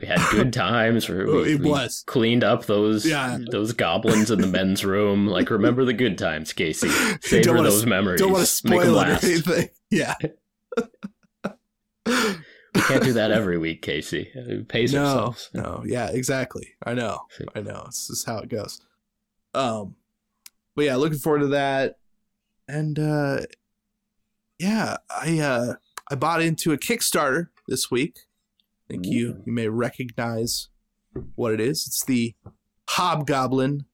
[0.00, 1.08] We had good times.
[1.08, 2.02] We, Oh, it we was.
[2.06, 3.38] cleaned up those Yeah.
[3.50, 5.26] those goblins in the men's room.
[5.26, 6.88] Like, remember the good times, Casey.
[7.22, 8.20] Savor wanna- those memories.
[8.20, 9.68] Don't want to spoil it anything.
[9.90, 10.14] Yeah.
[12.74, 14.30] We can't do that every week, Casey.
[14.46, 15.50] We pace no, ourselves.
[15.54, 16.74] no, yeah, exactly.
[16.84, 17.20] I know,
[17.54, 17.84] I know.
[17.86, 18.80] This is how it goes.
[19.54, 19.96] Um,
[20.74, 21.94] but yeah, looking forward to that.
[22.68, 23.38] And uh,
[24.58, 25.74] yeah, I uh,
[26.10, 28.18] I bought into a Kickstarter this week.
[28.88, 30.68] I think you you may recognize
[31.34, 31.86] what it is.
[31.86, 32.34] It's the
[32.90, 33.86] Hobgoblin.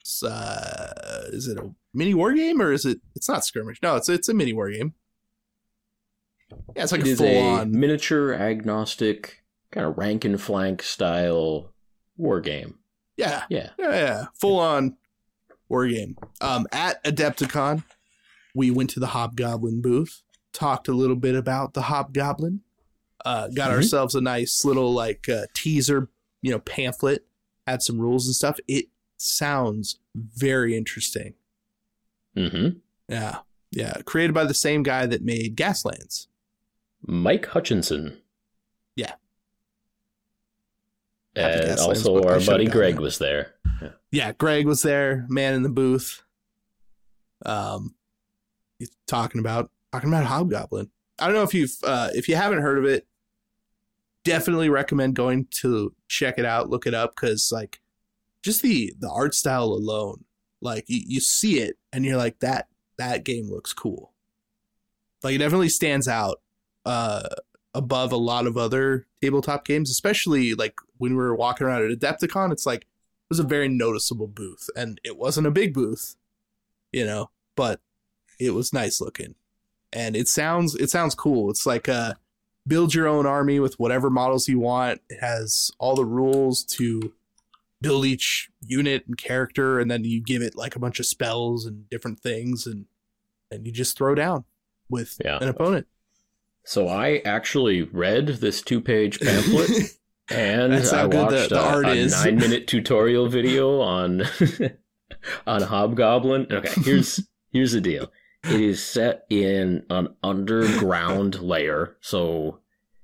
[0.00, 3.00] It's, uh, is it a mini war game or is it?
[3.14, 3.80] It's not skirmish.
[3.82, 4.94] No, it's it's a mini war game.
[6.76, 7.72] Yeah, it's like it a full a on.
[7.72, 11.72] miniature agnostic kind of rank and flank style
[12.16, 12.78] war game.
[13.16, 13.70] Yeah, Yeah.
[13.78, 14.96] Yeah, yeah, full on
[15.68, 16.16] war game.
[16.40, 17.84] Um, at Adepticon,
[18.54, 20.22] we went to the Hobgoblin booth,
[20.52, 22.60] talked a little bit about the Hobgoblin,
[23.24, 23.74] uh, got Mhm.
[23.74, 26.08] ourselves a nice little like uh, teaser,
[26.42, 27.26] you know, pamphlet,
[27.66, 28.58] had some rules and stuff.
[28.68, 31.34] It sounds very interesting.
[32.36, 32.78] Mm-hmm.
[33.08, 33.38] Yeah,
[33.70, 36.26] yeah, created by the same guy that made Gaslands.
[37.06, 38.18] Mike Hutchinson.
[38.96, 39.14] Yeah.
[41.36, 43.54] And also our buddy Greg was there.
[44.12, 46.22] yeah, Greg was there, man in the booth.
[47.44, 47.94] Um,
[48.78, 50.90] he's talking about talking about Hobgoblin.
[51.18, 53.06] I don't know if you've uh, if you haven't heard of it,
[54.24, 57.80] definitely recommend going to check it out, look it up, because like
[58.42, 60.24] just the the art style alone,
[60.60, 64.12] like you, you see it and you're like that that game looks cool.
[65.22, 66.40] Like it definitely stands out
[66.84, 67.28] uh
[67.74, 71.98] above a lot of other tabletop games, especially like when we were walking around at
[71.98, 76.16] Adepticon, it's like it was a very noticeable booth and it wasn't a big booth
[76.94, 77.80] you know but
[78.38, 79.34] it was nice looking
[79.92, 82.14] and it sounds it sounds cool it's like uh
[82.66, 87.12] build your own army with whatever models you want it has all the rules to
[87.82, 91.66] build each unit and character and then you give it like a bunch of spells
[91.66, 92.86] and different things and
[93.50, 94.44] and you just throw down
[94.88, 95.38] with Yeah.
[95.40, 95.86] an opponent
[96.64, 99.70] So I actually read this two page pamphlet
[100.30, 102.12] and That's how I good the- watched the a, art a is.
[102.24, 104.22] nine minute tutorial video on
[105.46, 106.46] on Hobgoblin.
[106.50, 107.20] Okay, here's
[107.52, 108.10] here's the deal.
[108.50, 112.60] It is set in an underground layer, so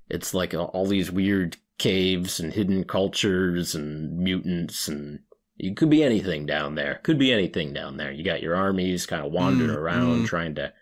[0.09, 5.21] it's like all these weird caves and hidden cultures and mutants and
[5.59, 7.01] it could be anything down there.
[7.03, 8.11] Could be anything down there.
[8.11, 10.27] You got your armies kind of wandering Mm, around mm.
[10.27, 10.73] trying to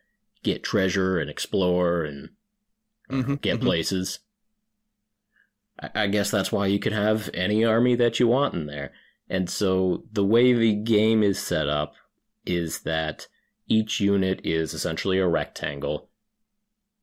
[0.44, 2.30] get treasure and explore and
[3.10, 3.62] uh, Mhm, get mhm.
[3.64, 4.20] places.
[5.80, 8.92] I, I guess that's why you can have any army that you want in there.
[9.28, 11.94] And so the way the game is set up
[12.46, 13.26] is that
[13.68, 16.08] each unit is essentially a rectangle.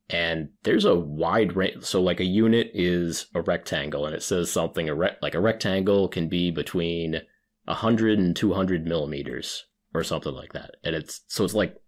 [0.10, 1.84] And there's a wide range.
[1.84, 5.40] So, like a unit is a rectangle, and it says something a rec- like a
[5.40, 7.22] rectangle can be between
[7.66, 10.76] 100 and 200 millimeters or something like that.
[10.84, 11.82] And it's so it's like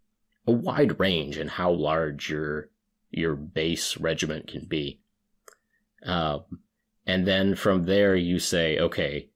[0.47, 2.69] a wide range in how large your
[3.11, 5.01] your base regiment can be.
[6.03, 6.43] Um,
[7.05, 9.29] and then from there, you say, okay,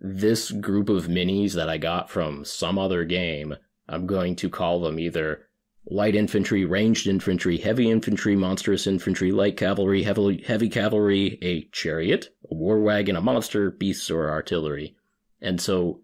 [0.00, 3.56] this group of minis that I got from some other game,
[3.88, 5.46] I'm going to call them either
[5.88, 12.28] light infantry, ranged infantry, heavy infantry, monstrous infantry, light cavalry, heavy, heavy cavalry, a chariot,
[12.50, 14.96] a war wagon, a monster, beasts, or artillery.
[15.40, 16.00] And so,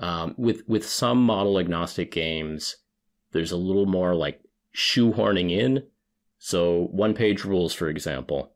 [0.00, 2.76] um, with with some model agnostic games,
[3.32, 4.40] there's a little more like
[4.76, 5.84] shoehorning in.
[6.38, 8.52] So one page rules, for example,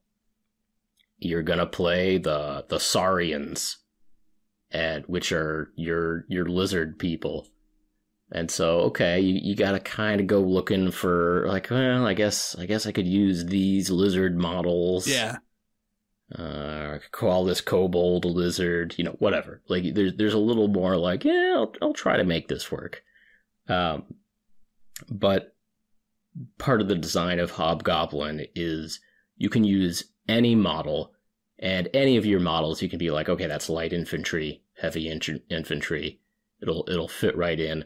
[1.19, 3.79] you're gonna play the the Saurians,
[4.71, 7.49] and which are your your lizard people.
[8.35, 12.57] And so, okay, you, you gotta kind of go looking for like, well, I guess
[12.59, 15.07] I guess I could use these lizard models.
[15.07, 15.37] yeah
[16.38, 19.61] Uh, I could call this kobold a lizard, you know, whatever.
[19.68, 23.03] Like, there's there's a little more like, yeah, I'll, I'll try to make this work.
[23.68, 24.05] Um,
[25.11, 25.55] but
[26.57, 28.99] part of the design of Hobgoblin is
[29.37, 31.12] you can use any model,
[31.59, 35.42] and any of your models you can be like, okay, that's light infantry, heavy in-
[35.51, 36.21] infantry.
[36.62, 37.85] It'll it'll fit right in.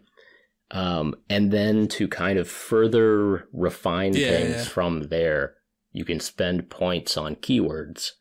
[0.71, 4.65] Um, and then to kind of further refine Yeah, things yeah.
[4.65, 5.55] from there,
[5.93, 8.13] you can spend points on keywords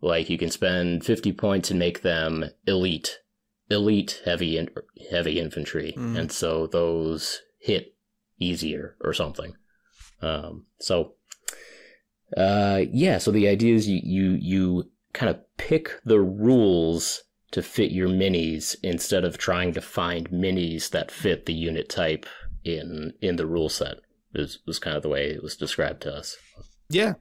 [0.00, 3.20] Like you can spend 50 points and make them elite,
[3.70, 4.68] elite heavy in,
[5.10, 6.18] heavy infantry, Mm.
[6.18, 7.94] and so those hit
[8.40, 9.54] easier or something.
[10.20, 11.14] Um, so,
[12.36, 13.18] uh, yeah.
[13.18, 18.08] So the idea is you you you kind of pick the rules to fit your
[18.08, 22.26] minis instead of trying to find minis that fit the unit type
[22.64, 23.98] in in the rule set.
[24.34, 26.36] Was was kind of the way it was described to us.
[26.88, 27.14] Yeah.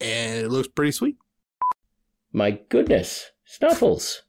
[0.00, 1.16] And it looks pretty sweet.
[2.32, 4.22] My goodness, Snuffles,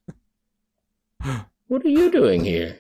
[1.68, 2.80] what are you doing here?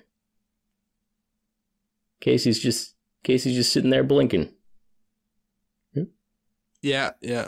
[2.22, 4.50] Casey's just Casey's just sitting there blinking.
[5.94, 6.04] Hmm?
[6.82, 7.48] Yeah, yeah.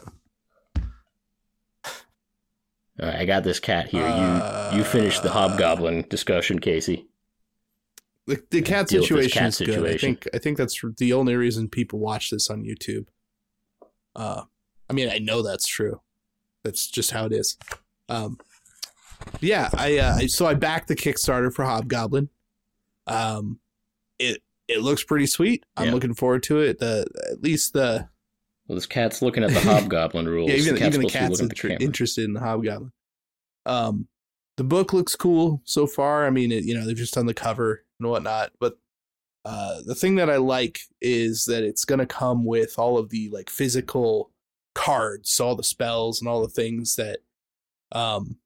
[3.01, 4.07] All right, I got this cat here.
[4.07, 7.07] you you finish the Uh, hobgoblin discussion, Casey.
[8.25, 9.85] The, the cat Deal with this situation cat is good.
[9.87, 13.07] I think I think that's the only reason people watch this on YouTube.
[14.15, 14.43] Uh,
[14.89, 16.01] I mean, I know that's true.
[16.63, 17.57] That's just how it is.
[18.09, 18.37] Um,
[19.41, 22.29] yeah, I, uh, so I backed the Kickstarter for Hobgoblin.
[23.05, 23.59] Um,
[24.19, 25.65] it it looks pretty sweet.
[25.77, 25.93] I'm Yeah.
[25.93, 26.79] looking forward to it.
[26.79, 28.09] The at least the
[28.67, 30.49] Well, this cat's looking at the hobgoblin rules.
[30.49, 32.39] yeah, even the cat's even the supposed to be cat's at the interested in the
[32.39, 32.91] Hobgoblin.
[33.65, 34.07] Um,
[34.57, 36.25] the book looks cool so far.
[36.25, 38.77] I mean, it, you know, they've just done the cover and whatnot, but
[39.45, 43.09] uh, the thing that I like is that it's going to come with all of
[43.09, 44.31] the like physical
[44.75, 47.19] cards, all the spells and all the things that,
[47.93, 48.37] um,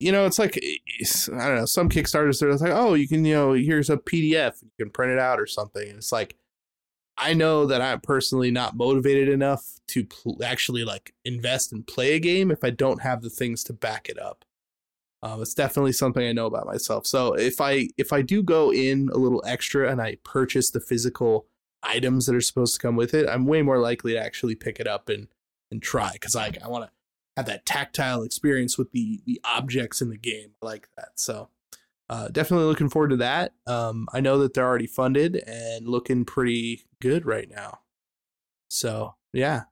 [0.00, 1.66] you know, it's like it's, I don't know.
[1.66, 5.12] Some Kickstarters they're like, oh, you can, you know, here's a PDF, you can print
[5.12, 5.88] it out or something.
[5.88, 6.36] And it's like,
[7.16, 12.14] I know that I'm personally not motivated enough to pl- actually like invest and play
[12.14, 14.44] a game if I don't have the things to back it up.
[15.22, 17.06] Um, it's definitely something I know about myself.
[17.06, 20.80] So if I if I do go in a little extra and I purchase the
[20.80, 21.46] physical
[21.82, 24.80] items that are supposed to come with it, I'm way more likely to actually pick
[24.80, 25.28] it up and
[25.70, 26.90] and try because I I want to
[27.36, 30.50] have that tactile experience with the the objects in the game.
[30.62, 31.12] I like that.
[31.14, 31.48] So
[32.10, 33.52] uh, definitely looking forward to that.
[33.66, 37.80] Um, I know that they're already funded and looking pretty good right now.
[38.68, 39.62] So yeah,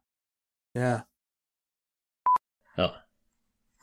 [0.74, 1.02] yeah.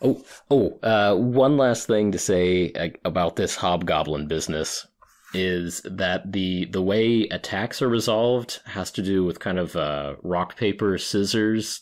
[0.01, 4.87] Oh, oh, uh, one last thing to say uh, about this hobgoblin business
[5.33, 10.15] is that the the way attacks are resolved has to do with kind of a
[10.23, 11.81] rock paper scissors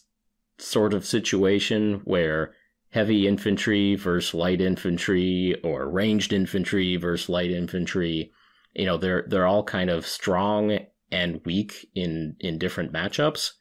[0.57, 2.53] sort of situation where
[2.97, 8.31] heavy infantry versus light infantry or ranged infantry versus light infantry.
[8.73, 10.79] You know they're they're all kind of strong
[11.11, 13.51] and weak in in different matchups.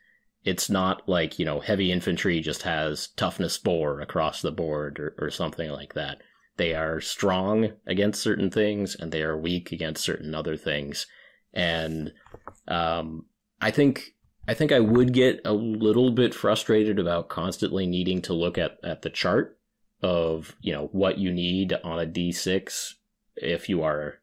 [0.42, 5.14] It's not like you know heavy infantry just has toughness four across the board or,
[5.18, 6.22] or something like that.
[6.57, 11.07] They are strong against certain things and they are weak against certain other things.
[11.53, 12.14] And
[12.68, 13.27] um,
[13.61, 14.15] i think
[14.48, 18.78] i think i would get a little bit frustrated about constantly needing to look at,
[18.85, 19.59] at the chart
[20.02, 22.94] of you know what you need on a d6
[23.37, 24.20] if you are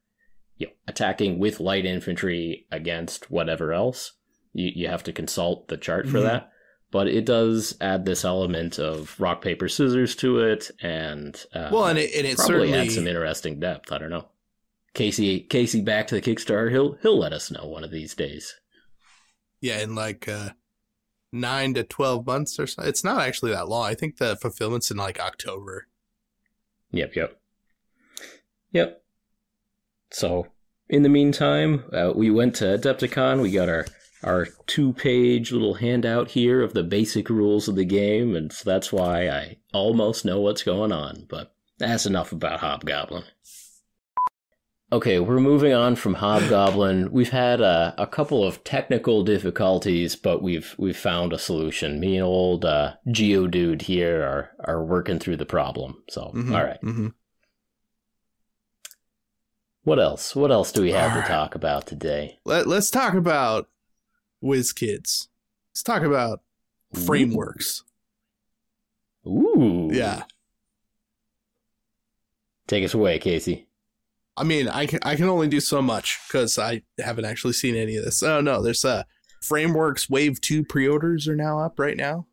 [0.58, 4.14] you know, attacking with light infantry against whatever else.
[4.54, 6.24] You, you have to consult the chart for Mhm.
[6.24, 6.52] that.
[6.92, 11.86] But it does add this element of rock paper scissors to it and uh, Well,
[11.88, 13.92] and it and it probably certainly adds some interesting depth.
[13.92, 14.28] I don't know.
[14.94, 18.56] Casey casey back to the kickstarter he'll he'll let us know one of these days
[19.64, 20.50] yeah in like uh,
[21.32, 22.84] nine to twelve months or so.
[22.84, 23.86] It's not actually that long.
[23.86, 25.88] I think the fulfillment's in like October.
[26.92, 27.40] yep yep
[28.72, 29.02] yep
[30.12, 30.48] so
[30.90, 33.86] in the meantime uh, we went to adepticon we got our
[34.24, 38.70] our two page little handout here of the basic rules of the game and so
[38.70, 43.24] that's why i almost know what's going on but that's enough about hobgoblin
[44.94, 47.12] Okay, we're moving on from Hobgoblin.
[47.12, 52.00] We've had a, a couple of technical difficulties, but we've we've found a solution.
[52.00, 56.04] Me and old uh, Geodude here are are working through the problem.
[56.12, 56.80] So, Mhm, all right.
[56.84, 57.14] mhm.
[59.84, 60.36] What else?
[60.36, 61.28] What else do we have All to right.
[61.28, 62.38] talk about today?
[62.46, 63.70] Let Let's talk about
[64.44, 65.28] WizKids.
[65.72, 66.42] Let's talk about
[66.94, 67.84] frameworks.
[69.26, 69.90] Ooh.
[69.92, 70.26] Yeah.
[72.68, 73.68] Take us away, Casey.
[74.36, 77.76] I mean, I can I can only do so much because I haven't actually seen
[77.76, 78.24] any of this.
[78.24, 79.04] Oh no, there's uh
[79.42, 82.26] frameworks wave two pre-orders are now up right now.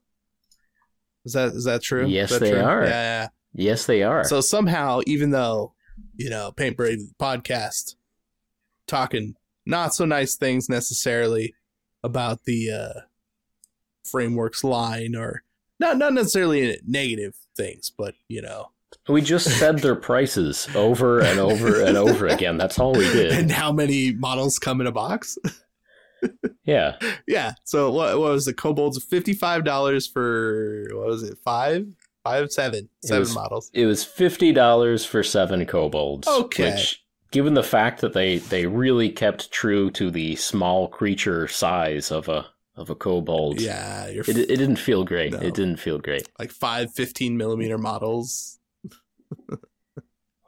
[1.25, 2.07] Is that is that true?
[2.07, 2.61] Yes, that they true?
[2.61, 2.85] are.
[2.85, 3.29] Yeah, yeah.
[3.53, 4.25] Yes, they are.
[4.25, 5.75] So somehow, even though
[6.17, 7.97] you know Paint Brave podcast
[8.87, 9.35] talking
[9.67, 11.55] not so nice things necessarily
[12.03, 13.01] about the uh,
[14.05, 15.43] frameworks line, or
[15.79, 18.71] not not necessarily negative things, but you know,
[19.09, 22.57] we just said their prices over and over and over again.
[22.59, 23.33] That's all we did.
[23.33, 25.37] and how many models come in a box.
[26.65, 26.97] Yeah.
[27.27, 27.53] yeah.
[27.65, 29.03] So what, what was the kobolds?
[29.03, 31.39] Fifty five dollars for what was it?
[31.45, 31.87] Five
[32.23, 33.71] Five, seven, It was- models.
[33.73, 36.29] It was fifty dollars for seven kobolds.
[36.29, 36.75] Okay.
[36.75, 42.13] Which, given the fact that they they really kept true to the small creature size
[42.13, 45.33] of a of a kobold, Yeah, you're it, it didn't feel great.
[45.33, 45.39] No.
[45.39, 46.29] It didn't feel great.
[46.39, 48.59] like five 15 millimeter models.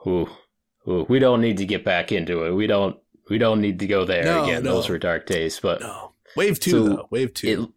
[0.07, 0.29] Ooh,
[0.89, 2.53] ooh, we don't need to get back into it.
[2.53, 2.97] We don't.
[3.31, 4.63] We don't need to go there No, again.
[4.65, 4.75] no.
[4.75, 5.61] Those were dark days.
[5.61, 6.13] But No.
[6.37, 7.09] Wave two, So, though.
[7.11, 7.49] Wave two.
[7.65, 7.69] it,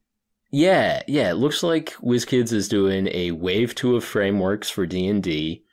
[0.52, 1.30] yeah, yeah.
[1.32, 5.64] It looks like WizKids is doing a wave two of frameworks for D and D,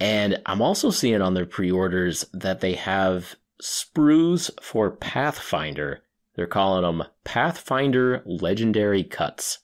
[0.00, 6.02] and I'm also seeing on their pre-orders that they have sprues for Pathfinder.
[6.34, 9.58] They're calling them Pathfinder Legendary Cuts,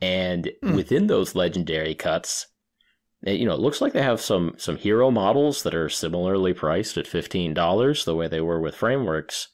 [0.00, 0.74] and Hmm.
[0.76, 2.48] within those legendary cuts,
[3.24, 6.96] you know, it looks like they have some some hero models that are similarly priced
[6.96, 9.48] at fifteen dollars, the way they were with frameworks.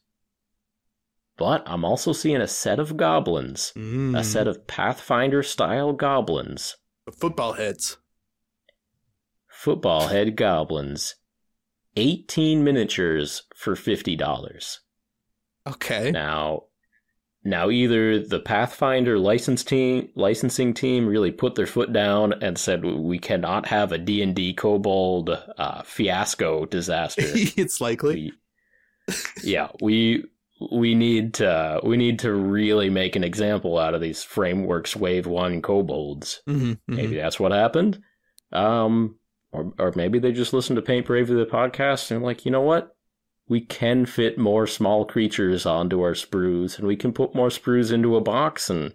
[1.36, 4.18] But I'm also seeing a set of goblins, Mm.
[4.18, 6.76] a set of Pathfinder style goblins,
[7.12, 7.98] football heads.
[9.48, 11.16] football head goblins,
[11.96, 14.78] 18 miniatures for $50.
[15.66, 16.10] Okay.
[16.10, 16.64] Now,
[17.44, 22.84] now either the Pathfinder license team, licensing team really put their foot down and said
[22.84, 27.22] we cannot have a D&D kobold uh, fiasco disaster.
[27.24, 28.32] it's likely.
[29.08, 30.24] we, yeah, we
[30.72, 35.26] we need to we need to really make an example out of these frameworks wave
[35.26, 36.42] 1 kobolds.
[36.48, 38.02] Mm-hmm, Maybe that's what happened.
[38.52, 39.16] Um,
[39.52, 42.60] or, or maybe they just listened to Paint Bravely the podcast and like, you know
[42.62, 42.94] what?
[43.48, 47.92] We can fit more small creatures onto our sprues, and we can put more sprues
[47.92, 48.94] into a box, and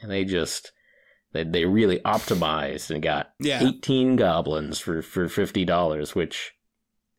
[0.00, 0.72] and they just
[1.32, 3.62] they they really optimized and got Yeah.
[3.66, 6.52] 18 goblins for for fifty dollars, which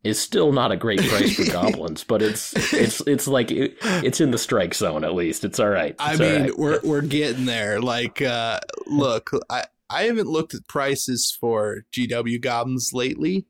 [0.03, 4.21] is still not a great price for goblins, but it's it's it's like it, it's
[4.21, 5.43] in the strike zone at least.
[5.43, 5.95] It's all right.
[5.99, 6.57] I It's all mean, right.
[6.57, 7.79] we're we're getting there.
[7.81, 13.45] Like, uh, look, I I haven't looked at prices for GW goblins lately,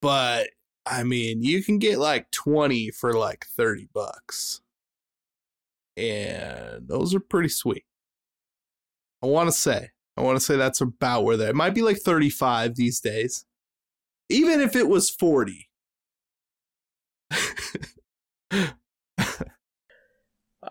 [0.00, 0.48] but
[0.86, 4.60] I mean, you can get like twenty for like thirty bucks,
[5.96, 7.84] and those are pretty sweet.
[9.22, 11.48] I want to say, I want to say that's about where they.
[11.48, 13.46] It might be like thirty five these days,
[14.28, 15.68] even if it was forty.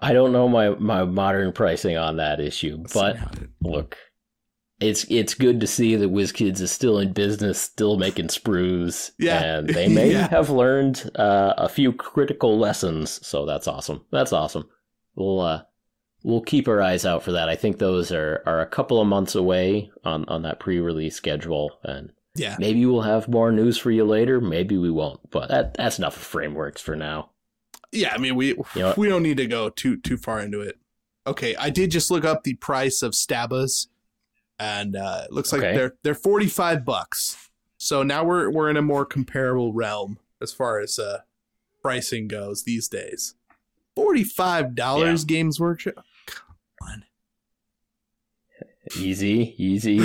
[0.02, 3.18] I don't know my, my modern pricing on that issue, but
[3.62, 3.98] look,
[4.80, 9.42] it's it's good to see that WizKids is still in business, still making sprues, Yeah.
[9.58, 10.28] and they may Yeah.
[10.30, 13.26] have learned uh, a few critical lessons.
[13.26, 14.02] So that's awesome.
[14.12, 14.68] That's awesome.
[15.16, 15.64] We'll uh,
[16.24, 17.50] we'll keep our eyes out for that.
[17.50, 21.72] I think those are, are a couple of months away on, on that pre-release schedule,
[21.84, 24.42] and yeah, maybe we'll have more news for you later.
[24.42, 27.30] Maybe we won't, but that that's enough of frameworks for now.
[27.92, 30.60] Yeah, I mean we You know we don't need to go too too far into
[30.62, 30.78] it.
[31.28, 33.88] Okay, I did just look up the price of Stabbas,
[34.60, 35.76] and uh, it looks like Okay.
[35.76, 37.50] they're they're forty five bucks.
[37.78, 41.20] So now we're we're in a more comparable realm as far as uh,
[41.82, 43.36] pricing goes these days.
[43.96, 45.96] Forty five dollars, Games Workshop.
[46.26, 46.46] Come
[46.82, 47.04] on,
[48.98, 50.00] Easy, easy.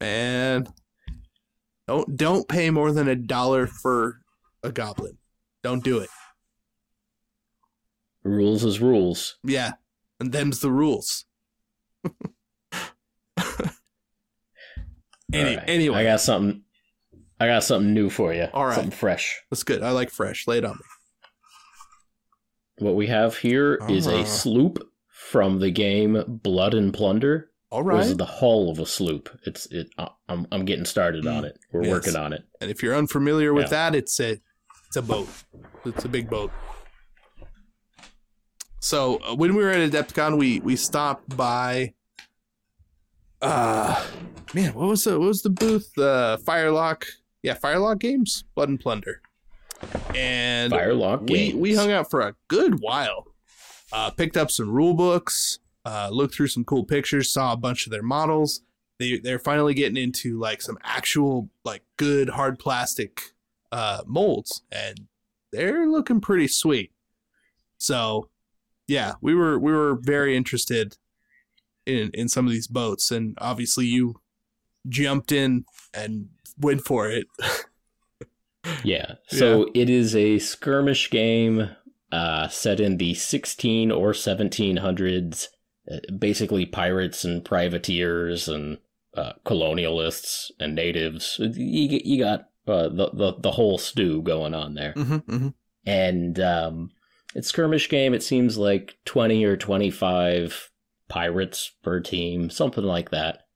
[0.00, 0.66] man.
[1.86, 4.20] Don't don't pay more than a dollar for
[4.62, 5.18] a goblin.
[5.62, 6.08] Don't do it.
[8.22, 9.36] rules is rules.
[9.44, 9.72] Yeah,
[10.18, 11.26] and them's the rules.
[15.32, 15.68] Any, All right.
[15.68, 16.62] Anyway, I got something.
[17.40, 18.46] I got something new for you.
[18.54, 18.74] All right.
[18.74, 19.40] something fresh.
[19.50, 19.82] that's good.
[19.82, 20.46] I like fresh.
[20.46, 22.86] Lay it on me.
[22.86, 24.20] What we have here is Ah.
[24.20, 27.50] a sloop from the game Blood and Plunder.
[27.70, 29.28] All This is the hull of a sloop.
[29.46, 29.88] It's it.
[30.28, 31.58] I'm I'm getting started on it.
[31.72, 31.90] We're Yes.
[31.90, 32.44] working on it.
[32.60, 33.90] And if you're unfamiliar with Yeah.
[33.90, 34.40] that, it's a
[34.86, 35.28] it's a boat.
[35.84, 36.52] It's a big boat.
[38.84, 41.94] So uh, when we were at Adepticon, we we stopped by.
[43.40, 44.06] Uh
[44.52, 45.96] man, what was the what was the booth?
[45.96, 47.06] Uh, Firelock.
[47.42, 49.22] Yeah, Firelock Games, Blood and Plunder.
[50.14, 51.54] And Firelock we Games.
[51.54, 53.28] we hung out for a good while.
[53.90, 57.86] Uh, picked up some rule books, uh, looked through some cool pictures, saw a bunch
[57.86, 58.60] of their models.
[58.98, 63.32] They they're finally getting into like some actual like good hard plastic
[63.72, 65.06] uh, molds, and
[65.52, 66.92] they're looking pretty sweet.
[67.78, 68.28] So,
[68.86, 70.96] yeah, we were we were very interested
[71.86, 74.20] in in some of these boats, and obviously you
[74.88, 76.28] jumped in and
[76.58, 77.26] went for it.
[78.82, 79.14] Yeah.
[79.28, 81.70] So it is a skirmish game
[82.12, 85.46] uh, set in the 16 or 1700s.
[85.90, 88.78] uh, Basically, pirates and privateers and
[89.16, 91.36] uh, colonialists and natives.
[91.38, 94.94] You, you got uh, the, the the whole stew going on there.
[94.94, 95.48] mm-hmm, mm-hmm.
[95.86, 96.90] And um,
[97.34, 98.14] it's skirmish game.
[98.14, 100.70] It seems like 20 or 25
[101.08, 103.46] pirates per team, something like that.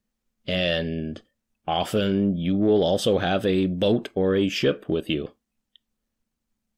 [0.47, 1.20] And
[1.66, 5.31] often you will also have a boat or a ship with you.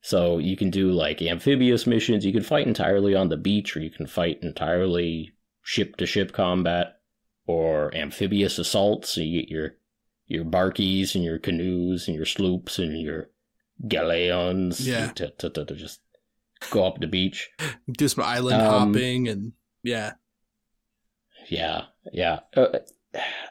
[0.03, 3.80] So you can do like amphibious missions, you can fight entirely on the beach, or
[3.80, 5.32] you can fight entirely
[5.62, 7.01] ship to ship combat,
[7.46, 9.11] or amphibious assaults.
[9.11, 9.76] So you get your
[10.26, 13.30] your barkies and your canoes and your sloops and your
[13.88, 15.11] galleons Yeah.
[15.12, 16.01] to, to, to, to just
[16.70, 17.48] go up the beach.
[17.90, 19.52] Do some island Um, hopping and
[19.82, 20.12] yeah.
[21.48, 22.40] Yeah, yeah.
[22.56, 22.78] Uh,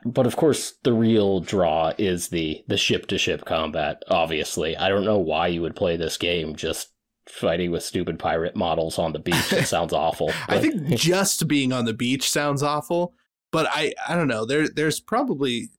[0.06, 4.04] but of course, the real draw is the the ship to ship combat.
[4.08, 6.90] Obviously, I don't know why you would play this game just
[7.28, 9.52] fighting with stupid pirate models on the beach.
[9.54, 10.32] It sounds awful.
[10.48, 13.14] I think just being on the beach sounds awful,
[13.52, 14.46] but I I don't know.
[14.46, 15.70] There there's probably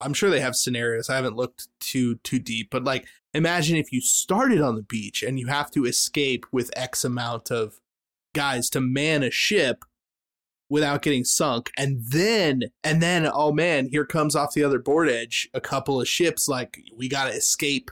[0.00, 1.08] I'm sure they have scenarios.
[1.08, 5.22] I haven't looked too too deep, but like imagine if you started on the beach
[5.22, 7.80] and you have to escape with X amount of
[8.34, 9.84] guys to man a ship
[10.70, 15.06] without getting sunk and then and then oh man here comes off the other board
[15.06, 17.90] edge a couple of ships like we got to escape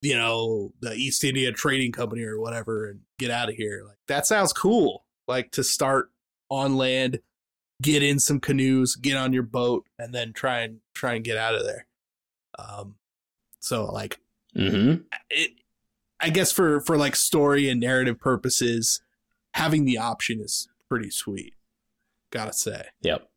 [0.00, 3.84] you know the east india trading company or whatever and get out of here.
[3.86, 6.10] Like that sounds cool like to start
[6.48, 7.20] on land
[7.80, 11.36] get in some canoes get on your boat and then try and try and get
[11.36, 11.86] out of there.
[12.58, 12.96] Um
[13.60, 14.18] so like
[14.56, 15.04] Mhm.
[15.30, 15.50] it
[16.20, 19.00] i guess for for like story and narrative purposes
[19.54, 21.54] having the option is pretty sweet
[22.30, 23.28] gotta say Yep.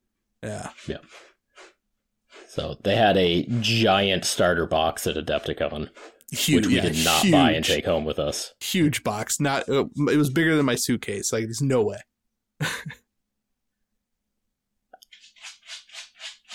[0.44, 1.04] yeah Yep.
[2.50, 5.90] So they had a giant starter box at Adepticon,
[6.32, 8.54] huge which we yeah, did not huge, buy and take home with us.
[8.60, 11.98] huge box not uh, it was bigger than my suitcase like there's no way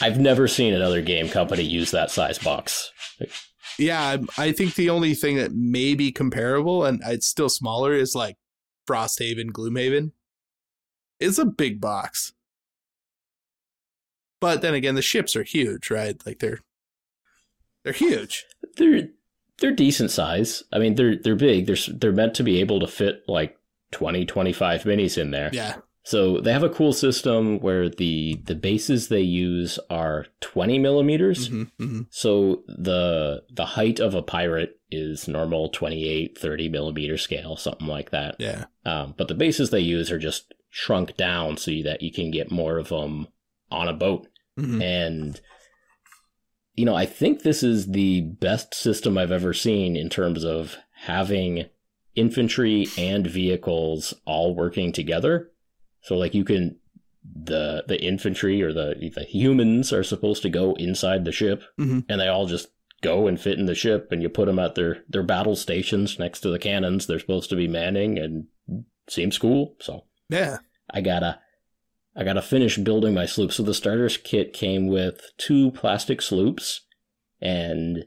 [0.00, 2.92] I've never seen another game company use that size box.
[3.78, 7.94] Yeah I, I think the only thing that may be comparable and it's still smaller
[7.94, 8.36] is like
[8.88, 10.12] frosthaven gloomhaven
[11.20, 12.32] it's a big box
[14.40, 16.60] but then again the ships are huge right like they're
[17.84, 18.44] they're huge
[18.76, 19.08] They're
[19.60, 20.62] they're decent size.
[20.72, 21.66] I mean, they're they're big.
[21.66, 23.56] They're they're meant to be able to fit like
[23.90, 25.50] 20, 25 minis in there.
[25.52, 25.76] yeah
[26.08, 31.50] So they have a cool system where the the bases they use are 20 millimeters.
[31.50, 32.06] Mhm, mhm.
[32.08, 38.10] So the the height of a pirate is normal 28, 30 millimeter scale, something like
[38.12, 38.36] that.
[38.38, 42.30] yeah Um, but the bases they use are just shrunk down so that you can
[42.30, 43.28] get more of them
[43.70, 44.28] on a boat.
[44.58, 44.82] Mhm.
[44.82, 45.40] And
[46.74, 50.78] you know, I think this is the best system I've ever seen in terms of
[51.02, 51.66] having
[52.14, 55.50] infantry and vehicles all working together.
[56.02, 56.76] So like you can
[57.42, 62.04] the the infantry or the the humans are supposed to go inside the ship Mhm.
[62.08, 62.68] and they all just
[63.02, 66.18] go and fit in the ship and you put them at their their battle stations
[66.18, 68.46] next to the cannons they're supposed to be manning and
[69.08, 69.76] seems cool.
[69.80, 70.58] So yeah
[70.90, 71.40] I gotta
[72.16, 73.52] I gotta finish building my sloop.
[73.52, 76.80] So the starters kit came with two plastic sloops,
[77.40, 78.04] and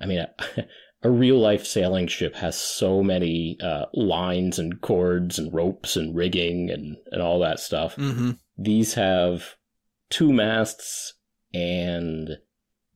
[0.00, 0.30] I mean a,
[1.02, 6.14] a real life sailing ship has so many uh, lines and cords and ropes and
[6.14, 7.94] rigging and and all that stuff.
[7.94, 9.54] hmm These have
[10.10, 11.14] two masts
[11.54, 12.38] and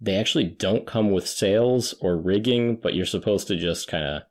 [0.01, 4.23] they actually don't come with sails or rigging, but you're supposed to just kind of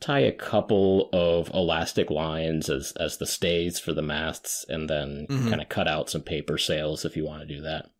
[0.00, 5.26] tie a couple of elastic lines as as the stays for the masts and then
[5.28, 5.50] Mhm.
[5.50, 7.90] kind of cut out some paper sails if you want to do that.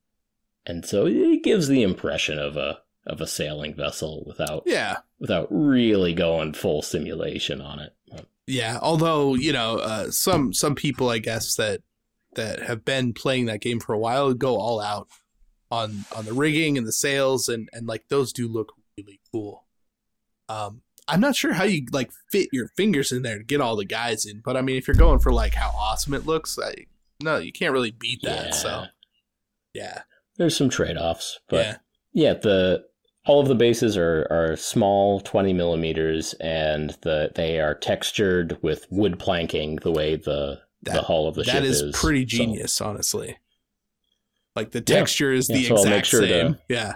[0.66, 5.48] And so it gives the impression of a of a sailing vessel without yeah without
[5.50, 7.94] really going full simulation on it.
[8.46, 11.82] Yeah, although you know, uh, some some people I guess that
[12.34, 15.08] that have been playing that game for a while go all out
[15.70, 19.66] on on the rigging and the sails and and like those do look really cool.
[20.48, 23.76] Um, I'm not sure how you like fit your fingers in there to get all
[23.76, 26.58] the guys in, but I mean, if you're going for like how awesome it looks,
[26.58, 26.86] I,
[27.22, 28.46] no, you can't really beat that.
[28.46, 28.52] Yeah.
[28.52, 28.84] So,
[29.74, 30.02] yeah,
[30.36, 31.76] There's some trade-offs, but yeah,
[32.12, 32.84] Yeah, the
[33.30, 38.86] all of the bases are, are small, twenty millimeters, and the they are textured with
[38.90, 41.80] wood planking the way the the hull of the ship is.
[41.80, 43.38] that is pretty So, genius, honestly.
[44.56, 44.96] Like the Yeah.
[44.96, 46.56] texture is Yeah, the so exact sure to- same.
[46.68, 46.94] yeah,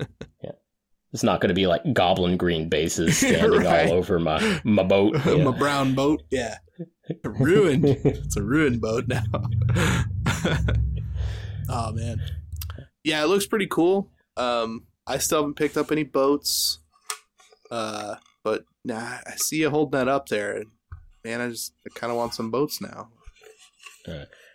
[1.12, 3.86] it's not going to be like goblin green bases standing Right.
[3.88, 5.14] all over my my boat.
[5.24, 6.24] my brown boat.
[6.30, 6.56] Yeah,
[7.22, 7.84] ruined.
[7.86, 9.22] it's a ruined boat now.
[11.68, 12.20] oh man,
[13.04, 14.10] yeah, it looks pretty cool.
[14.36, 16.80] Um, I still haven't picked up any boats,
[17.70, 20.66] uh, but nah, I see you holding that up there, and
[21.24, 23.08] man, I just I kind of want some boats now.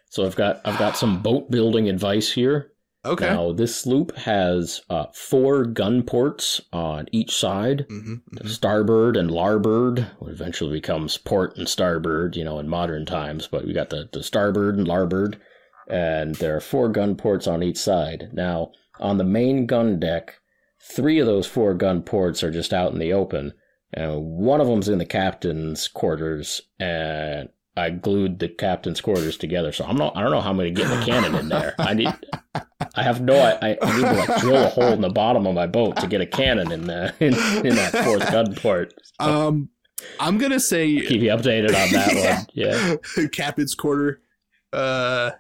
[0.10, 2.72] so I've got I've got some boat building advice here.
[3.04, 3.26] Okay.
[3.26, 10.06] Now, this sloop has uh, four gun ports on each side hmm starboard and larboard,
[10.20, 13.48] what eventually becomes port and starboard, you know, in modern times.
[13.48, 15.40] But we got the, the starboard and larboard,
[15.88, 18.30] and there are four gun ports on each side.
[18.34, 20.40] Now, on the main gun deck,
[20.82, 23.54] three of those four gun ports are just out in the open,
[23.94, 29.72] and one of them's in the captain's quarters, and I glued the captain's quarters together.
[29.72, 31.74] So I'm not, I don't know how I'm going to get the cannon in there.
[31.80, 32.10] I need,
[32.96, 35.56] I have no, I, I need to like drill a hole in the bottom of
[35.56, 37.34] my boat to get a cannon in the in,
[37.66, 38.94] in that fourth gun port.
[39.20, 39.70] Um,
[40.20, 42.48] I'm gonna say Keep you updated on that one.
[42.54, 43.28] Yeah.
[43.32, 44.22] captain's quarter.
[44.74, 45.32] Uh,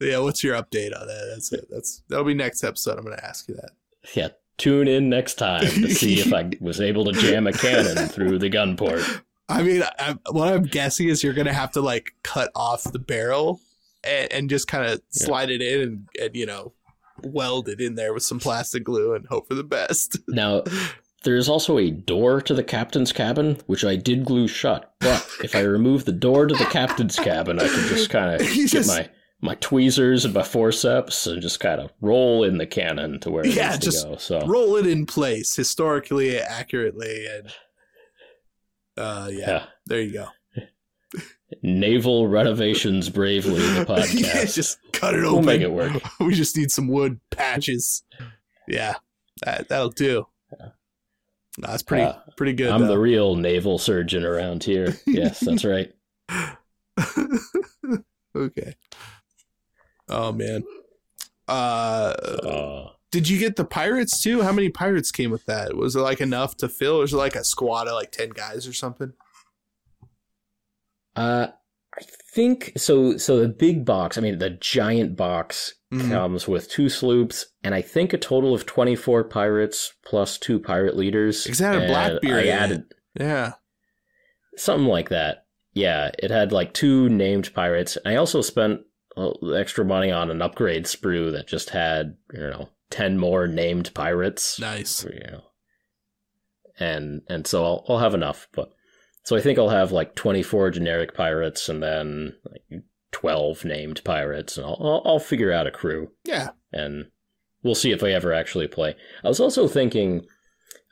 [0.00, 0.18] yeah.
[0.18, 1.30] What's your update on that?
[1.32, 1.66] That's it.
[1.70, 2.98] That's that'll be next episode.
[2.98, 3.70] I'm gonna ask you that.
[4.14, 4.28] Yeah.
[4.60, 8.38] Tune in next time to see if I was able to jam a cannon through
[8.38, 9.00] the gun port.
[9.48, 12.98] I mean, I, what I'm guessing is you're gonna have to like cut off the
[12.98, 13.60] barrel
[14.04, 15.24] and, and just kind of Yeah.
[15.26, 16.74] slide it in and, and you know
[17.22, 20.18] weld it in there with some plastic glue and hope for the best.
[20.28, 20.62] Now,
[21.22, 24.92] there's also a door to the captain's cabin, which I did glue shut.
[25.00, 28.40] But if I remove the door to the captain's cabin, I can just kind of
[28.46, 29.08] get just- my
[29.42, 33.44] my tweezers and my forceps and just kind of roll in the cannon to where
[33.44, 34.16] it Yeah, needs just to go.
[34.16, 37.48] So Roll it in place historically accurately and.
[38.96, 39.64] Uh yeah, yeah.
[39.86, 40.26] there you go.
[41.62, 44.20] Naval Renovations Bravely, the podcast.
[44.20, 45.92] yeah, just cut it we'll make it work.
[46.20, 48.02] we just need some wood patches.
[48.68, 48.96] Yeah,
[49.44, 50.26] that that'll do.
[51.58, 52.70] That's pretty Uh, pretty good.
[52.70, 52.88] I'm though.
[52.88, 54.94] the real naval surgeon around here.
[55.06, 55.92] Yes, that's right.
[58.36, 58.74] okay.
[60.10, 60.64] Oh man.
[61.48, 64.42] Uh, Uh, did you get the pirates too?
[64.42, 65.76] How many pirates came with that?
[65.76, 68.30] Was it like enough to fill, or was it like a squad of like ten
[68.30, 69.12] guys or something?
[71.16, 71.48] uh,
[71.98, 72.02] I
[72.34, 73.16] think so.
[73.16, 76.08] So the big box, I mean, the giant box Mhm.
[76.10, 80.96] comes with two sloops, and I think a total of 24 pirates plus two pirate
[80.96, 81.44] leaders.
[81.58, 83.54] Had Blackbeard I added Yeah.
[84.56, 85.46] something like that.
[85.72, 87.98] Yeah, it had like two named pirates.
[88.04, 88.82] I also spent
[89.54, 94.58] extra money on an upgrade sprue that just had, you know, 10 more named pirates.
[94.58, 95.04] Nice.
[95.04, 95.42] you know.
[96.78, 98.70] And and so I'll I'll have enough, but
[99.24, 104.56] so I think I'll have like 24 generic pirates and then like 12 named pirates
[104.56, 106.50] and I'll I'll, I'll figure out a crew Yeah.
[106.72, 107.06] and
[107.62, 108.94] we'll see if I ever actually play.
[109.22, 110.24] I was also thinking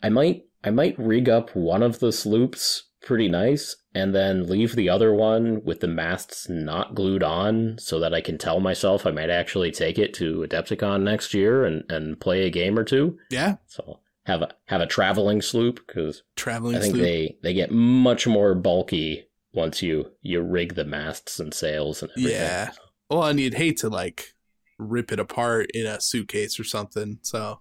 [0.03, 4.75] I might I might rig up one of the sloops pretty nice and then leave
[4.77, 9.05] the other one with the masts not glued on so that I can tell myself
[9.07, 12.85] I might actually take it to Adepticon next year and, and play a game or
[12.85, 13.19] two.
[13.31, 13.57] Yeah.
[13.67, 17.03] So have a have a traveling sloop because Traveling I think sloop.
[17.05, 22.11] they they get much more bulky once you you rig the masts and sails and
[22.13, 22.33] everything.
[22.33, 22.71] Yeah.
[23.11, 24.35] Well, and you'd hate to like
[24.79, 27.19] rip it apart in a suitcase or something.
[27.23, 27.61] So.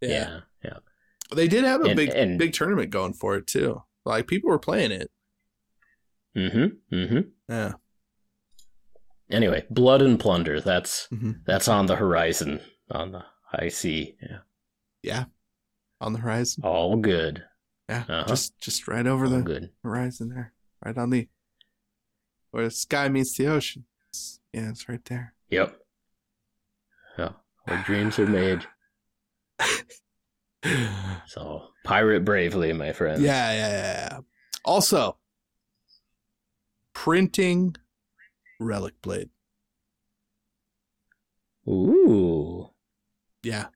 [0.00, 0.40] Yeah.
[0.64, 0.78] Yeah.
[1.34, 3.82] They did have a And- big and- big tournament going for it too.
[4.04, 5.10] Like people were playing it.
[6.36, 6.94] Mm-hmm.
[6.94, 7.20] Mm-hmm.
[7.48, 7.72] Yeah.
[9.30, 10.60] Anyway, blood and plunder.
[10.60, 11.44] That's Mhm.
[11.46, 14.16] that's on the horizon on the high sea.
[14.20, 14.38] Yeah.
[15.02, 15.24] Yeah.
[16.00, 16.64] On the horizon.
[16.64, 17.44] All good.
[17.88, 18.04] Yeah.
[18.08, 18.24] Uh-huh.
[18.28, 19.70] Just just right over All the good.
[19.82, 20.52] horizon there.
[20.84, 21.28] Right on the
[22.50, 23.86] where the sky meets the ocean.
[24.10, 25.34] It's- yeah, it's right there.
[25.50, 25.78] Yep.
[27.18, 27.32] Yeah.
[27.68, 28.66] Our dreams are made.
[31.26, 33.22] So pirate bravely, my friend.
[33.22, 34.18] Yeah, yeah, yeah, yeah.
[34.64, 35.16] Also,
[36.94, 37.76] printing
[38.60, 39.30] relic blade.
[41.68, 42.70] Ooh.
[43.42, 43.66] Yeah.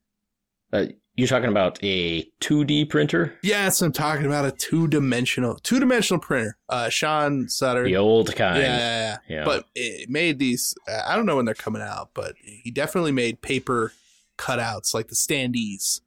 [0.73, 3.39] Uh, you're talking about a 2D printer?
[3.43, 6.59] Yes, I'm talking about a two dimensional two dimensional printer.
[6.69, 7.85] Uh Sean Sutter.
[7.85, 8.59] The old kind.
[8.61, 9.17] yeah, yeah.
[9.37, 9.45] Yeah.
[9.45, 10.75] But it made these
[11.07, 13.93] I don't know when they're coming out, but he definitely made paper
[14.37, 16.01] cutouts like the standees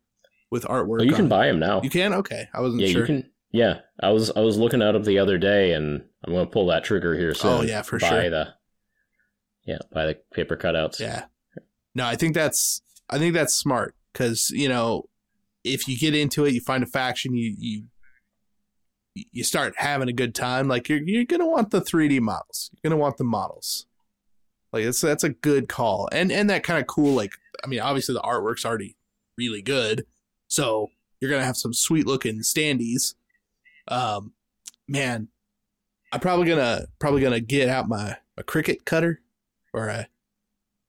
[0.52, 1.02] with artwork.
[1.02, 1.30] Oh, you can it.
[1.30, 1.82] buy them now.
[1.82, 2.14] You can?
[2.14, 2.48] Okay.
[2.54, 3.02] I wasn't yeah, sure.
[3.02, 3.30] you can.
[3.52, 6.68] Yeah, I was I was looking at them the other day, and I'm gonna pull
[6.68, 7.52] that trigger here soon.
[7.52, 8.30] Oh, yeah, for buy sure.
[8.30, 8.54] The,
[9.66, 11.00] yeah, buy the paper cutouts.
[11.00, 11.26] Yeah.
[11.96, 15.06] No, I think that's I think that's smart because you know
[15.64, 17.84] if you get into it, you find a faction, you you
[19.32, 20.68] you start having a good time.
[20.68, 22.70] Like you're you're gonna want the 3D models.
[22.74, 23.88] You're gonna want the models.
[24.72, 27.14] Like that's that's a good call, and and that kind of cool.
[27.14, 27.34] Like
[27.64, 28.96] I mean, obviously the artwork's already
[29.38, 30.06] really good,
[30.50, 30.90] so
[31.22, 33.14] you're gonna have some sweet looking standees.
[33.88, 34.34] Um,
[34.88, 35.30] man,
[36.12, 39.22] I'm probably gonna probably gonna get out my my Cricut cutter,
[39.74, 40.08] or I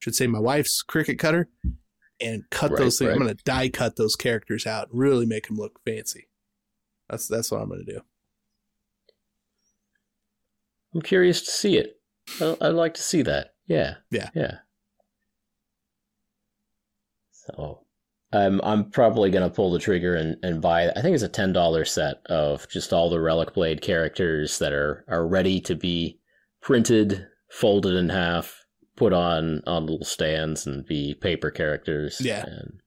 [0.00, 1.48] should say my wife's Cricut cutter,
[2.20, 3.12] and cut Right, those things.
[3.12, 6.26] I'm gonna die cut those characters out, and really make them look fancy.
[7.08, 8.00] That's that's what I'm gonna do.
[10.94, 12.00] I'm curious to see it.
[12.40, 13.54] I'd like to see that.
[13.66, 13.96] Yeah.
[14.10, 14.30] Yeah.
[14.34, 14.58] Yeah.
[17.30, 17.79] So
[18.32, 20.88] I'm I'm probably gonna pull the trigger and, and buy.
[20.90, 24.72] I think it's a ten dollar set of just all the Relic Blade characters that
[24.72, 26.20] are are ready to be
[26.60, 28.64] printed, folded in half,
[28.96, 32.20] put on on little stands, and be paper characters.
[32.20, 32.44] Yeah.
[32.46, 32.80] And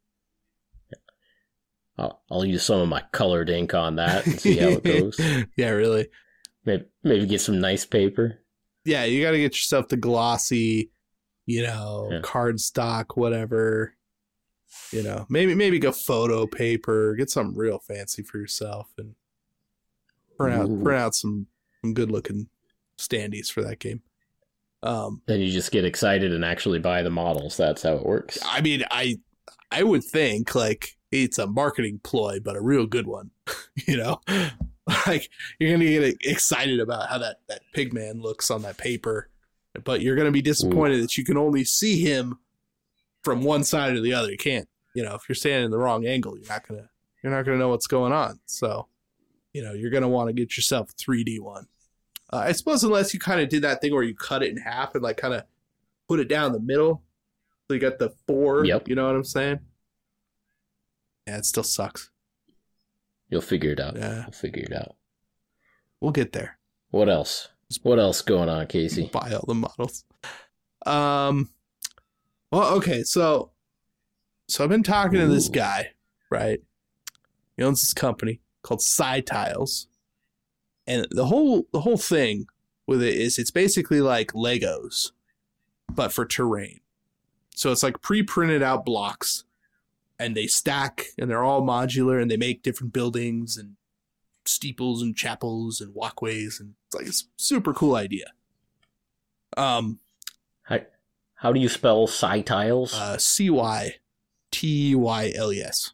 [1.97, 5.19] I'll, I'll use some of my colored ink on that and see how it goes.
[5.57, 6.07] yeah, really.
[6.65, 8.39] Maybe maybe get some nice paper.
[8.85, 10.91] Yeah, you got to get yourself the glossy,
[11.45, 12.19] you know, Yeah.
[12.21, 13.93] card stock, whatever.
[14.91, 19.15] You know, maybe maybe go photo paper, get something real fancy for yourself, and
[20.37, 20.83] print out Ooh.
[20.83, 21.47] print out some
[21.81, 22.47] some good looking
[22.97, 24.01] standees for that game.
[24.83, 27.55] Um, Then you just get excited and actually buy the models.
[27.55, 28.37] That's how it works.
[28.45, 29.17] I mean, I
[29.71, 33.31] I would think like it's a marketing ploy, but a real good one.
[33.87, 34.21] you know,
[35.07, 39.29] like you're gonna get excited about how that that pig man looks on that paper,
[39.83, 42.37] but you're gonna be disappointed that you can only see him
[43.23, 44.31] from one side or the other.
[44.31, 46.89] You can't, you know, if you're standing in the wrong angle, you're not gonna
[47.23, 48.39] you're not gonna know what's going on.
[48.45, 48.87] So,
[49.53, 51.67] you know, you're gonna want to get yourself a 3D one.
[52.31, 54.57] Uh, I suppose unless you kind of did that thing where you cut it in
[54.57, 55.43] half and like kind of
[56.07, 57.03] put it down the middle.
[57.67, 58.65] So you got the four.
[58.65, 58.89] Yep.
[58.89, 59.59] You know what I'm saying?
[61.27, 62.09] Yeah, it still sucks.
[63.29, 63.95] You'll figure it out.
[63.95, 64.23] Yeah.
[64.23, 64.95] You'll figure it out.
[66.01, 66.57] We'll get there.
[66.91, 67.47] What else?
[67.81, 69.09] What else going on, Casey?
[69.11, 70.03] Buy all the models.
[70.85, 71.49] Um.
[72.53, 73.49] Well, okay, so
[74.47, 75.93] so I've been talking to this guy,
[76.29, 76.61] right?
[77.57, 79.87] He owns this company called Sci Tiles,
[80.85, 82.45] and the whole the whole thing
[82.85, 85.13] with it is it's basically like Legos,
[85.91, 86.81] but for terrain.
[87.55, 89.45] So it's like pre-printed out blocks,
[90.19, 93.77] and they stack, and they're all modular, and they make different buildings and
[94.45, 98.27] steeples and chapels and walkways, and it's like it's a super cool idea.
[99.57, 99.97] Um,
[100.61, 100.81] How,
[101.43, 102.93] how do you spell Psi tiles?
[102.93, 103.95] uh, C Y
[104.49, 105.91] T Y L E S.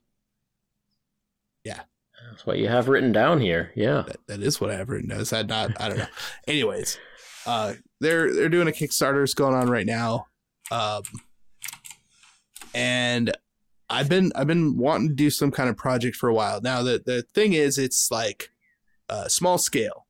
[1.65, 1.81] Yeah.
[2.29, 3.71] That's what you have written down here.
[3.75, 4.03] Yeah.
[4.05, 5.19] That, that is what I have written down.
[5.19, 5.71] Is that not?
[5.81, 6.07] I don't know.
[6.47, 6.99] Anyways,
[7.47, 9.23] uh, they're they're doing a Kickstarter.
[9.23, 10.27] It's going on right now,
[10.69, 11.01] um,
[12.75, 13.35] and
[13.89, 16.83] I've been I've been wanting to do some kind of project for a while now.
[16.83, 18.51] The the thing is, it's like
[19.09, 20.05] uh, small scale,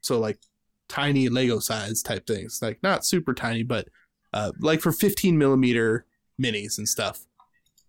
[0.00, 0.40] so like
[0.88, 3.86] tiny Lego size type things, like not super tiny, but
[4.32, 6.04] uh, like for 15 millimeter
[6.40, 7.20] minis and stuff.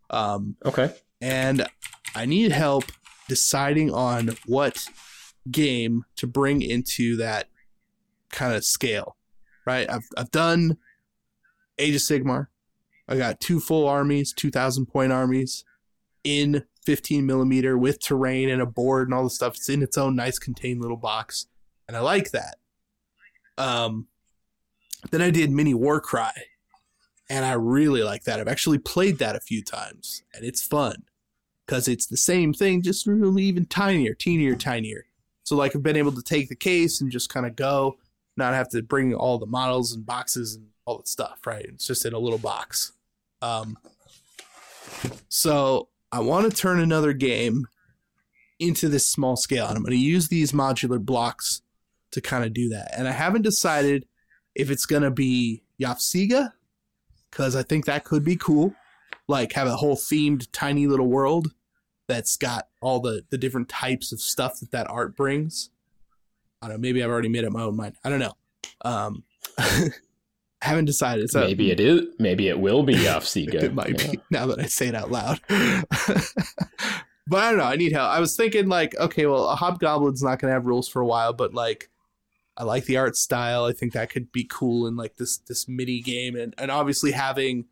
[0.09, 0.93] Um, Okay.
[1.21, 1.67] and
[2.15, 2.85] I need help
[3.27, 4.85] deciding on what
[5.51, 7.47] game to bring into that
[8.31, 9.15] kind of scale.
[9.65, 9.89] Right?
[9.89, 10.77] I've I've done
[11.77, 12.47] Age of Sigmar.
[13.07, 15.63] I got two full armies, two thousand point armies
[16.23, 19.55] in 15 millimeter with terrain and a board and all the stuff.
[19.55, 21.47] It's in its own nice contained little box,
[21.87, 22.55] and I like that.
[23.57, 24.07] Um,
[25.11, 26.31] then I did Mini Warcry,
[27.29, 28.39] and I really like that.
[28.39, 31.03] I've actually played that a few times, and it's fun
[31.65, 35.05] because it's the same thing, just really even tinier, teenier, tinier.
[35.43, 37.97] So like I've been able to take the case and just kind of go,
[38.35, 41.65] not have to bring all the models and boxes and all that stuff, right?
[41.65, 42.93] It's just in a little box.
[43.41, 43.77] Um,
[45.27, 47.67] so I want to turn another game
[48.59, 51.61] into this small scale, and I'm going to use these modular blocks
[52.11, 52.91] to kind of do that.
[52.97, 54.05] And I haven't decided
[54.59, 56.51] if it's going to be Yafsiga,
[57.31, 58.75] because I think that could be cool.
[59.27, 61.53] Like have a whole themed tiny little world
[62.07, 65.69] that's got all the the different types of stuff that that art brings.
[66.61, 66.81] I don't know.
[66.81, 67.95] Maybe I've already made up my own mind.
[68.03, 68.33] I don't know.
[68.81, 69.23] Um,
[69.57, 69.89] I
[70.61, 71.29] haven't decided.
[71.29, 72.01] So maybe it is.
[72.17, 73.53] Maybe it will be Yafsiga.
[73.63, 75.39] it might be now that I say it out loud.
[75.47, 77.63] but I don't know.
[77.63, 78.09] I need help.
[78.09, 81.05] I was thinking like, okay, well, a hobgoblin's not going to have rules for a
[81.05, 81.89] while, but like,
[82.59, 83.63] I like the art style.
[83.63, 87.13] I think that could be cool in like this this mini game, and and obviously
[87.13, 87.65] having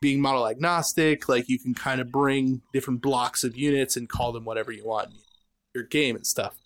[0.00, 4.30] being model agnostic, like you can kind of bring different blocks of units and call
[4.32, 5.16] them whatever you want in
[5.74, 6.56] your game and stuff.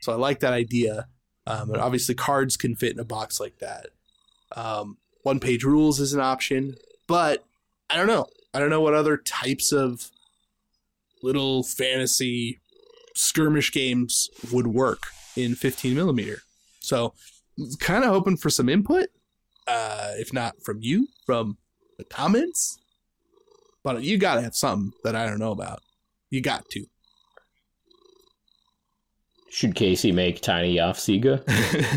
[0.00, 1.08] So I like that idea.
[1.46, 3.86] Um, and obviously cards can fit in a box like that.
[4.54, 6.76] Um, one page rules is an option,
[7.08, 7.44] but
[7.88, 8.26] I don't know.
[8.52, 10.10] I don't know what other types of
[11.22, 12.60] little fantasy
[13.14, 15.04] skirmish games would work
[15.36, 16.42] in 15 millimeter.
[16.82, 17.14] So,
[17.80, 19.08] kind of hoping for some input,
[19.66, 21.56] uh, if not from you, from
[21.98, 22.78] the comments.
[23.84, 25.80] But you got to have something that I don't know about.
[26.30, 26.86] You got to.
[29.50, 31.42] Should Casey make tiny Yafsiga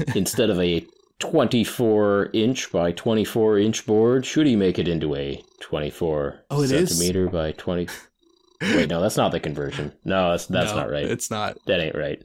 [0.15, 0.86] instead of a
[1.19, 4.25] 24 inch by 24 inch board?
[4.25, 6.89] Should he make it into a 24 Oh, it is?
[6.89, 7.88] centimeter by 20?
[8.61, 9.93] Wait, no, that's not the conversion.
[10.03, 11.05] No, that's that's No, not right.
[11.05, 11.57] It's not.
[11.67, 12.21] That ain't right.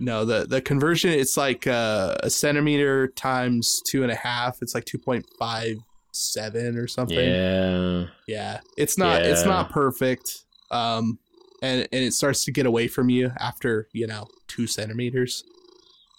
[0.00, 4.58] No, the the conversion it's like uh, a centimeter times two and a half.
[4.60, 5.76] It's like two point five
[6.12, 7.18] seven or something.
[7.18, 8.06] Yeah.
[8.26, 8.60] Yeah.
[8.76, 10.44] It's not it's not perfect.
[10.70, 11.18] Um
[11.62, 15.44] and and it starts to get away from you after, you know, two centimeters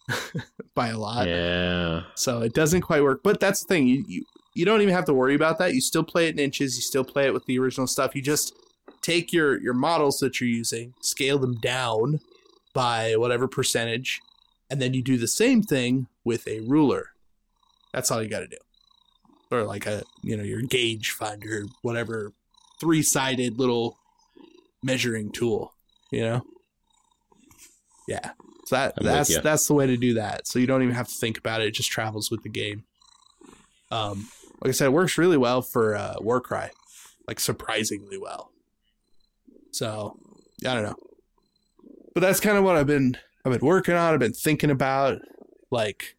[0.75, 1.27] by a lot.
[1.27, 2.03] Yeah.
[2.15, 3.21] So it doesn't quite work.
[3.23, 3.87] But that's the thing.
[3.87, 5.73] You, you you don't even have to worry about that.
[5.73, 8.15] You still play it in inches, you still play it with the original stuff.
[8.15, 8.53] You just
[9.01, 12.21] take your your models that you're using, scale them down
[12.75, 14.21] by whatever percentage,
[14.69, 17.07] and then you do the same thing with a ruler.
[17.93, 18.57] That's all you got to do.
[19.49, 22.33] Or like a, you know, your gauge finder, whatever
[22.79, 23.97] three-sided little
[24.83, 25.73] measuring tool,
[26.11, 26.41] you know?
[28.07, 28.31] Yeah.
[28.65, 30.47] So that I'm that's that's the way to do that.
[30.47, 31.67] So you don't even have to think about it.
[31.67, 32.83] It just travels with the game.
[33.91, 34.27] Um,
[34.61, 36.71] like I said, it works really well for uh, Warcry,
[37.27, 38.51] like surprisingly well.
[39.71, 40.17] So
[40.67, 40.95] I don't know,
[42.15, 44.13] but that's kind of what I've been I've been working on.
[44.13, 45.19] I've been thinking about
[45.69, 46.15] like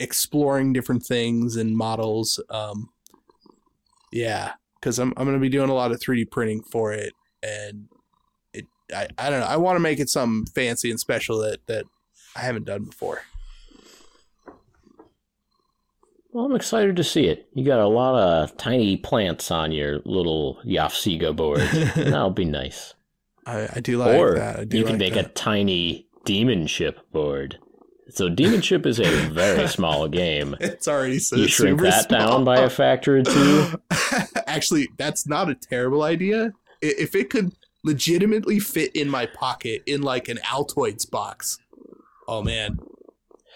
[0.00, 2.40] exploring different things and models.
[2.50, 2.88] Um,
[4.10, 7.12] yeah, because I'm I'm gonna be doing a lot of 3D printing for it,
[7.42, 7.88] and
[8.52, 9.46] it I, I don't know.
[9.46, 11.84] I want to make it something fancy and special that that
[12.34, 13.20] I haven't done before.
[16.32, 17.48] Well, I'm excited to see it.
[17.54, 21.60] You got a lot of tiny plants on your little Yafsiga board.
[21.96, 22.94] That'll be nice.
[23.48, 24.60] I, I do like or that.
[24.60, 25.26] I do you can like make that.
[25.26, 27.58] a tiny demon ship board.
[28.10, 30.54] So demon ship is a very small game.
[30.60, 33.80] It's already so You shrink that down by a factor of two.
[34.46, 36.52] Actually, that's not a terrible idea.
[36.80, 37.52] If it could
[37.84, 41.58] legitimately fit in my pocket in like an Altoids box,
[42.26, 42.78] oh man,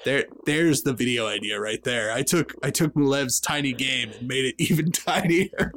[0.05, 2.13] there, there's the video idea right there.
[2.13, 5.73] I took I took Malev's tiny game and made it even tinier.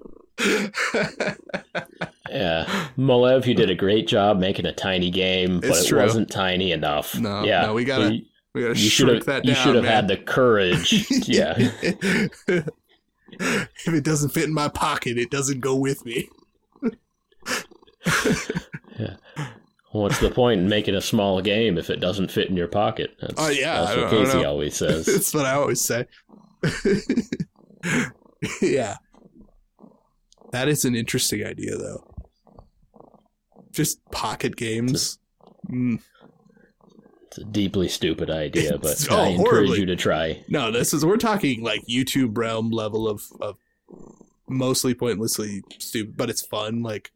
[2.30, 2.66] Yeah,
[2.98, 6.02] Malev, you did a great job making a tiny game, but It's it true.
[6.02, 7.18] wasn't tiny enough.
[7.18, 8.20] No, yeah, no, we gotta-
[8.54, 9.46] we gotta you should shrink have.
[9.46, 11.06] You should have had the courage.
[11.28, 12.68] yeah, if
[13.88, 16.28] it doesn't fit in my pocket, it doesn't go with me.
[18.98, 19.16] Yeah.
[19.92, 23.12] What's the point in making a small game if it doesn't fit in your pocket?
[23.20, 25.06] That's, Oh, yeah, that's what don't- I don't Casey always says.
[25.16, 26.06] That's what I always say.
[28.62, 28.96] yeah.
[30.56, 32.08] That is an interesting idea, though.
[33.72, 35.20] Just pocket games.
[35.70, 36.00] Mm.
[37.26, 39.80] It's a deeply stupid idea, but It's- I oh, encourage horribly.
[39.82, 40.46] you to try.
[40.48, 43.58] No, this is we're talking like YouTube realm level of of
[44.48, 46.82] mostly pointlessly stupid, but it's fun.
[46.84, 47.12] Like,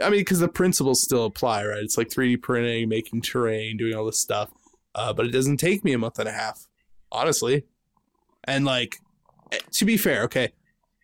[0.00, 1.82] I mean, because the principles still apply, right?
[1.82, 4.52] It's like 3D printing, making terrain, doing all this stuff.
[4.94, 6.68] Uh, but it doesn't take me a month and a half,
[7.10, 7.64] honestly.
[8.44, 8.98] And like,
[9.50, 10.52] eh, to be fair, okay,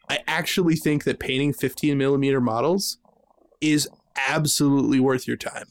[0.09, 2.99] I actually think that painting 15 millimeter models
[3.61, 3.89] is
[4.29, 5.67] absolutely worth your time.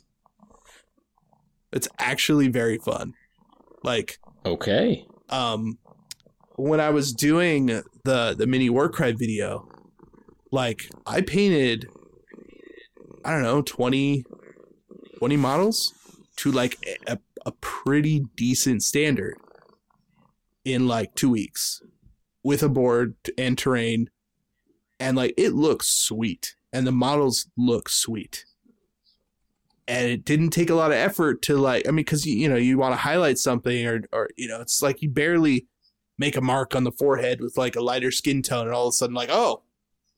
[1.72, 3.14] It's actually very fun.
[3.84, 5.06] Like, Okay.
[5.30, 5.78] um
[6.56, 7.68] when I was doing
[8.04, 9.68] the the mini Warcry video,
[10.52, 11.88] like I painted
[13.26, 14.24] I don't know, 20
[15.18, 15.94] 20 models
[16.38, 16.78] to like
[17.08, 19.36] a, a pretty decent standard
[20.66, 21.82] in like 2 weeks
[22.44, 24.10] with a board and terrain
[25.04, 26.56] and like it looks sweet.
[26.72, 28.46] And the models look sweet.
[29.88, 32.48] And it didn't take a lot of effort to like i mean because you, you
[32.48, 35.68] know you want to highlight something or or you know it's like you barely
[36.18, 38.92] make a mark on the forehead with like a lighter skin tone and all of
[38.92, 39.62] a sudden like oh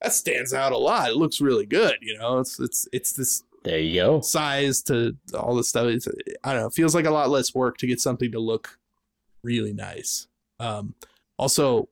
[0.01, 1.09] that stands out a lot.
[1.09, 2.38] It looks really good you know?
[2.38, 4.21] It's it's it's this There you go.
[4.21, 5.88] size to all this stuff.
[5.88, 6.07] It's,
[6.43, 8.77] i don't know it feels like a lot less work to get something to look
[9.41, 10.27] really nice.
[10.59, 10.93] Um
[11.39, 11.89] also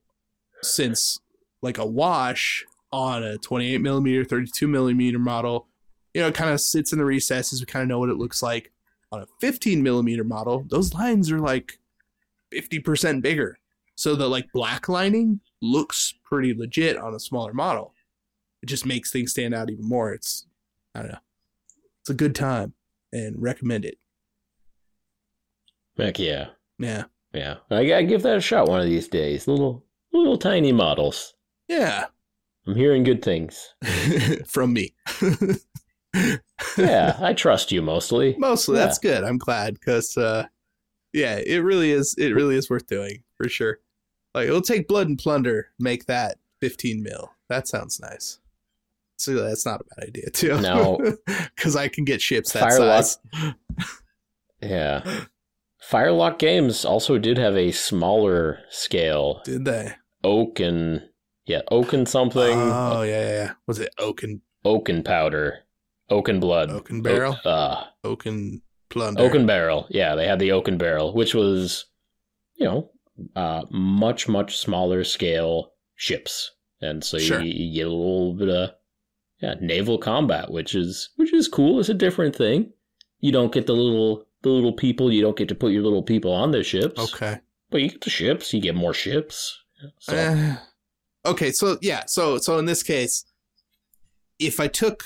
[0.62, 1.18] since
[1.60, 2.64] like a wash
[2.94, 5.66] on a 28 millimeter 32 millimeter model.
[6.14, 8.16] You know it kind of sits in the recesses we kind of know what it
[8.16, 8.70] looks like.
[9.10, 11.78] On a 15 millimeter model those lines are like
[12.52, 13.58] 50% bigger.
[13.96, 17.94] So the like black lining looks pretty legit on a smaller model.
[18.62, 20.12] It just makes things stand out even more.
[20.12, 20.46] It's
[20.94, 21.18] i don't know.
[22.00, 22.74] It's a good time
[23.12, 23.98] and recommend it.
[25.96, 26.48] Heck yeah.
[26.78, 27.04] yeah.
[27.32, 27.56] Yeah.
[27.70, 29.48] I gotta give that a shot one of these days.
[29.48, 31.34] Little little tiny models.
[31.66, 32.06] yeah
[32.66, 33.74] I'm hearing good things.
[34.46, 34.94] from me
[36.78, 38.36] Yeah, I trust you mostly.
[38.38, 40.46] mostly that's good i'm glad because uh
[41.12, 43.78] yeah it really is it really is worth doing for sure
[44.34, 48.38] like it'll take blood and plunder make that 15 mil that sounds nice
[49.18, 50.98] so that's not a bad idea too No.
[51.56, 53.04] because i can get ships that Firelock.
[53.04, 53.18] size
[54.62, 55.24] Yeah.
[55.82, 59.42] Firelock Games also did have a smaller scale.
[59.44, 59.92] did they
[60.22, 61.02] Oak and
[61.46, 62.56] yeah, oak and something.
[62.58, 65.58] oh yeah, yeah yeah was it oak and Oak and powder.
[66.08, 66.70] Oak and blood.
[66.70, 67.34] Oak and barrel?
[67.34, 69.86] Oak, uh, oak and plunder oak and barrel.
[69.90, 71.84] Yeah, they had the oak and barrel, which was,
[72.56, 72.90] you know,
[73.36, 76.50] uh, much much smaller scale ships.
[76.80, 77.40] and so Sure.
[77.42, 78.70] you, you get a little bit of
[79.42, 81.78] yeah naval combat, which is which is cool.
[81.78, 82.72] It's a different thing.
[83.20, 85.12] You don't get the little the little people.
[85.12, 86.98] You don't get to put your little people on the ships.
[87.14, 87.40] Okay.
[87.70, 88.54] but you get the ships.
[88.54, 89.58] You get more ships.
[89.98, 90.56] So Eh,
[91.26, 93.24] okay, so yeah, so so in this case,
[94.38, 95.04] if I took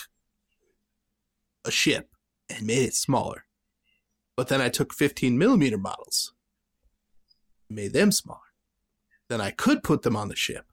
[1.65, 2.11] a ship
[2.49, 3.45] and made it smaller,
[4.37, 6.33] but then I took 15 millimeter models,
[7.69, 8.41] made them smaller,
[9.29, 10.65] then I could put them on the ship.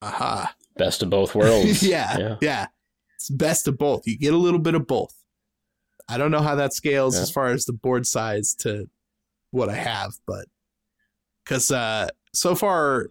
[0.00, 0.54] Aha.
[0.76, 1.82] best of both worlds.
[1.86, 2.36] yeah, yeah.
[2.40, 2.66] yeah.
[3.16, 4.06] It's best of both.
[4.06, 5.14] You get a little bit of both.
[6.08, 7.22] I don't know how that scales Yeah.
[7.22, 8.88] as far as the board size to
[9.52, 10.46] what I have, but
[11.44, 13.08] because uh, so far,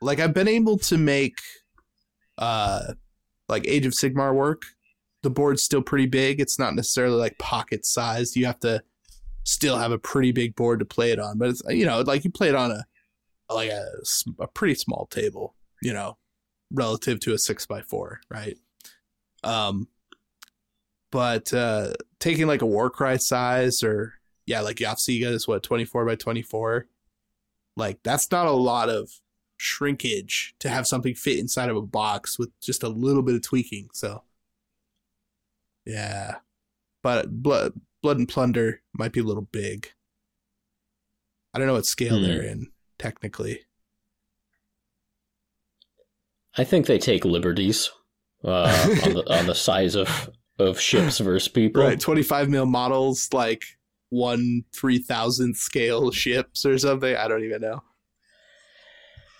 [0.00, 1.38] like I've been able to make
[2.38, 2.94] uh,
[3.48, 4.62] like Age of Sigmar work.
[5.22, 6.40] The board's still pretty big.
[6.40, 8.36] It's not necessarily like pocket sized.
[8.36, 8.82] You have to
[9.44, 12.24] still have a pretty big board to play it on, but it's you know like
[12.24, 12.84] you play it on a
[13.52, 13.84] like a,
[14.38, 16.16] a pretty small table, you know,
[16.70, 18.56] relative to a six by four, right?
[19.42, 19.88] Um,
[21.10, 24.14] but uh, taking like a Warcry size or
[24.46, 26.86] yeah, like Yafsiga is what twenty four by twenty four.
[27.76, 29.10] Like that's not a lot of
[29.56, 33.42] shrinkage to have something fit inside of a box with just a little bit of
[33.42, 33.88] tweaking.
[33.92, 34.22] So
[35.84, 36.36] yeah,
[37.02, 37.72] but blood
[38.02, 39.88] blood and plunder might be a little big.
[41.52, 42.22] I don't know what scale Hmm.
[42.24, 42.68] they're in
[42.98, 43.60] technically.
[46.56, 47.90] I think they take liberties
[48.44, 51.82] uh, on the on the size of of ships versus people.
[51.82, 53.64] Right, 25 mil models, like
[54.10, 57.16] one three thousandth scale ships or something.
[57.16, 57.82] I don't even know.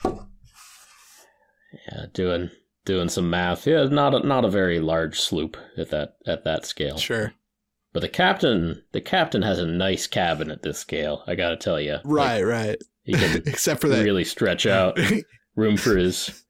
[0.04, 2.50] Yeah, doing
[2.84, 3.66] doing some math.
[3.66, 6.98] Yeah, not a, not a very large sloop at that at that scale.
[6.98, 7.32] Sure.
[7.92, 11.22] But the captain, the captain has a nice cabin at this scale.
[11.28, 12.76] I gotta tell you, Right, right.
[13.04, 14.02] he can Except for that.
[14.02, 14.98] really stretch out
[15.56, 16.42] room for his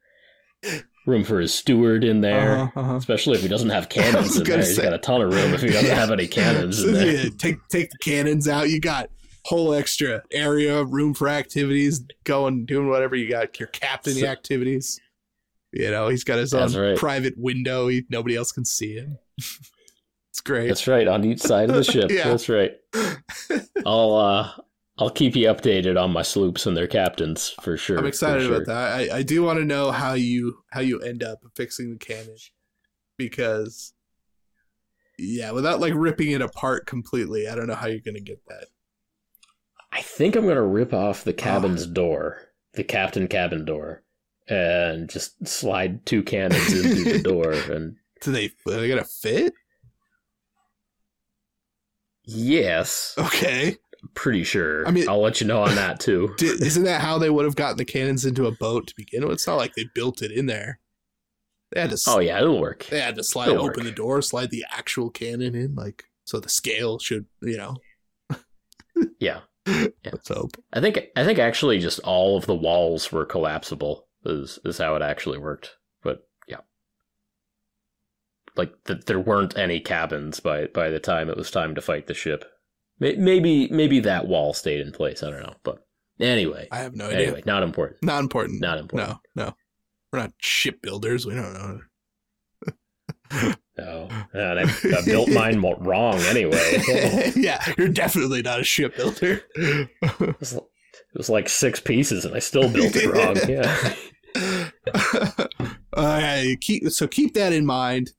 [1.06, 2.58] room for his steward in there.
[2.58, 2.94] Uh-huh, uh-huh.
[2.96, 5.32] Especially if he doesn't have cannons in there, gonna he's say- got a ton of
[5.32, 5.52] room.
[5.54, 5.94] If he doesn't Yeah.
[5.96, 8.70] have any cannons in there, yeah, take take the cannons out.
[8.70, 9.10] You got
[9.44, 13.58] whole extra area, room for activities, going doing whatever you got.
[13.60, 15.00] Your captain So- activities.
[15.76, 16.96] You know, he's got his own right.
[16.96, 17.88] private window.
[17.88, 19.18] He, nobody else can see him.
[19.38, 20.68] it's great.
[20.68, 22.12] that's right on each side of the ship.
[22.12, 22.28] Yeah.
[22.28, 22.76] That's right.
[23.84, 24.50] I'll uh,
[24.98, 27.98] I'll keep you updated on my sloops and their captains for sure.
[27.98, 28.54] I'm excited sure.
[28.56, 29.10] about that.
[29.12, 32.36] I, I do want to know how you how you end up fixing the cannon
[33.16, 33.92] because
[35.18, 38.66] yeah, without like ripping it apart completely, I don't know how you're gonna get that.
[39.92, 42.40] I think I'm gonna rip off the cabin's door,
[42.74, 44.02] the captain cabin door,
[44.48, 47.52] and just slide two cannons in through the door.
[47.52, 49.54] And Do they are they gonna fit?
[52.24, 53.76] yes, Okay,
[54.14, 54.86] pretty sure.
[54.86, 56.34] I mean- I'll let you know on that too.
[56.40, 59.32] Isn't that how they would have gotten the cannons into a boat to begin with?
[59.32, 60.80] It's not like they built it in there.
[61.72, 61.98] They had to.
[62.06, 62.86] Oh yeah, it'll work.
[62.86, 63.84] They had to slide It'll open work.
[63.86, 67.76] the door, slide the actual cannon in, like so the scale should you know.
[69.18, 70.56] Yeah, Let's hope.
[70.72, 74.06] I think I think actually just all of the walls were collapsible.
[74.24, 75.76] Is is how it actually worked.
[76.02, 76.60] But yeah,
[78.56, 82.06] like th- there weren't any cabins by by the time it was time to fight
[82.06, 82.44] the ship.
[83.04, 85.22] May- Maybe maybe that wall stayed in place.
[85.22, 85.54] I don't know.
[85.62, 85.84] But
[86.18, 87.18] anyway, I have no idea.
[87.26, 88.02] anyway, not important.
[88.02, 88.60] Not important.
[88.62, 89.18] Not important.
[89.34, 89.56] No, no.
[90.10, 91.26] We're not shipbuilders.
[91.26, 91.80] We don't know.
[93.76, 96.80] No, And I, I built mine wrong anyway.
[97.36, 99.42] yeah, you're definitely not a shipbuilder.
[99.56, 99.88] It
[100.38, 100.62] was, it
[101.16, 103.36] was like six pieces, and I still built it wrong.
[103.48, 104.74] Yeah.
[105.94, 108.12] uh, keep so keep that in mind.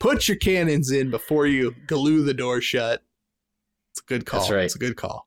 [0.00, 3.02] Put your cannons in before you glue the door shut.
[3.92, 4.40] It's a good call.
[4.40, 4.64] That's right.
[4.64, 5.26] It's a good call.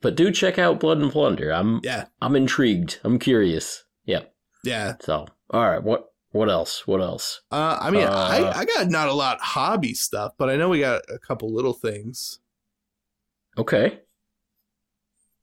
[0.00, 1.50] But do check out Blood and Plunder.
[1.52, 2.98] I'm Yeah, I'm intrigued.
[3.04, 3.84] I'm curious.
[4.06, 4.34] Yep.
[4.64, 4.94] yeah.
[5.00, 5.82] So, all right.
[5.82, 6.86] What what else?
[6.86, 7.40] What else?
[7.50, 10.68] Uh, I mean, Uh, I, I got not a lot hobby stuff, but I know
[10.70, 12.38] we got a couple little things.
[13.56, 14.00] Okay.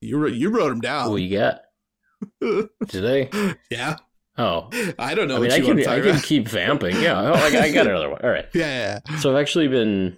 [0.01, 1.11] You wrote, you wrote them down.
[1.11, 1.61] What you got?
[2.87, 3.29] Today?
[3.69, 3.97] yeah,
[4.37, 6.95] Oh, I don't know I mean, what I can I can keep vamping.
[7.01, 7.19] Yeah.
[7.19, 8.21] Oh, I, I got another one.
[8.23, 8.47] All right.
[8.53, 10.17] Yeah, yeah, So I've actually been.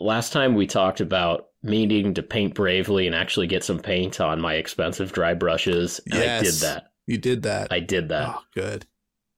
[0.00, 4.20] Last time we talked about me needing to paint bravely and actually get some paint
[4.20, 6.84] on my expensive dry brushes, and I did that.
[7.06, 7.68] you did that.
[7.72, 8.28] I did that.
[8.36, 8.86] Oh, good.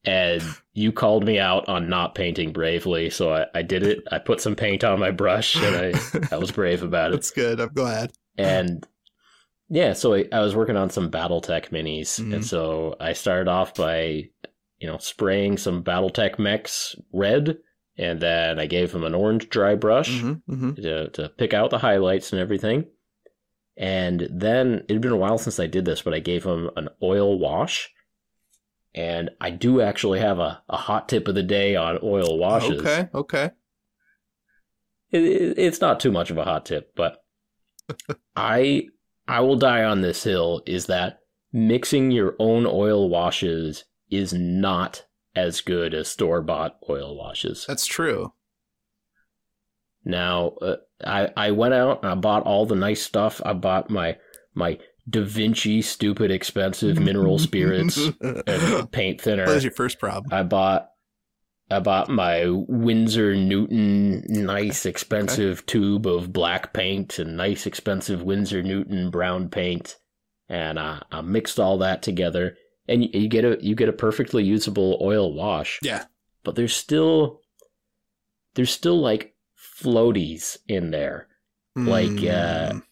[0.04, 0.42] and
[0.74, 4.00] you called me out on not painting bravely, so I, I did it.
[4.12, 7.14] I put some paint on my brush, and I, I was brave about it.
[7.14, 7.60] That's good.
[7.60, 8.12] I'm glad.
[8.36, 8.86] And
[9.68, 12.34] yeah, so I, I was working on some BattleTech minis, Mhm.
[12.34, 14.28] and so I started off by,
[14.78, 17.58] you know, spraying some BattleTech mechs red,
[17.98, 20.76] and then I gave him an orange dry brush Mhm, mhm.
[20.76, 22.86] to, to pick out the highlights and everything.
[23.76, 26.70] And then it had been a while since I did this, but I gave him
[26.76, 27.90] an oil wash
[28.94, 32.80] And I do actually have a, a hot tip of the day on oil washes.
[32.80, 33.50] Okay, okay.
[35.10, 37.22] It, it, it's not too much of a hot tip, but
[38.36, 38.88] I
[39.28, 41.18] I will die on this hill is that
[41.52, 45.04] mixing your own oil washes is not
[45.36, 47.64] as good as store bought oil washes.
[47.68, 48.32] That's true.
[50.04, 53.40] Now, uh, I I went out and I bought all the nice stuff.
[53.44, 54.16] I bought my
[54.54, 54.78] my
[55.08, 59.46] Da Vinci stupid expensive mineral spirits and paint thinner.
[59.46, 60.32] That was your first problem.
[60.32, 60.88] I bought
[61.70, 68.62] I bought my Winsor Newton nice expensive tube of black paint and nice expensive Winsor
[68.62, 69.96] Newton brown paint,
[70.48, 72.56] and I, I mixed all that together,
[72.88, 75.78] and you, you get a you get a perfectly usable oil wash.
[75.82, 76.04] Yeah.
[76.44, 77.40] But there's still
[78.54, 79.34] there's still like
[79.82, 81.28] floaties in there,
[81.76, 82.82] like uh, Mm.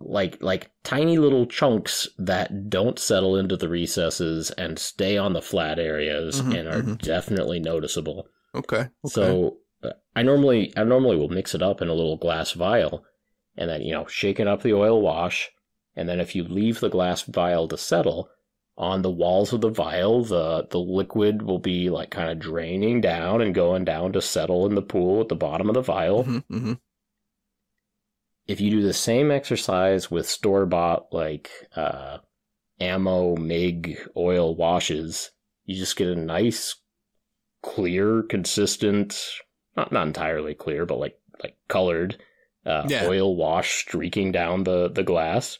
[0.00, 5.42] like like tiny little chunks that don't settle into the recesses and stay on the
[5.42, 6.98] flat areas Mhm, and are mhm.
[7.02, 8.28] definitely noticeable.
[8.54, 8.76] okay.
[8.76, 8.88] okay.
[9.08, 13.04] So uh, I normally I normally will mix it up in a little glass vial
[13.56, 15.50] and then you know shaking up the oil wash
[15.96, 18.28] and then if you leave the glass vial to settle
[18.82, 23.00] on the walls of the vial the the liquid will be like kind of draining
[23.00, 26.24] down and going down to settle in the pool at the bottom of the vial
[26.24, 26.78] Mhm, mhm.
[28.46, 32.18] if you do the same exercise with store bought like uh,
[32.80, 35.30] ammo mig oil washes,
[35.64, 36.74] you just get a nice,
[37.62, 39.16] clear, consistent,
[39.76, 42.16] not not entirely clear, but like like colored
[42.66, 43.06] uh, Yeah.
[43.06, 45.58] oil wash streaking down the the glass.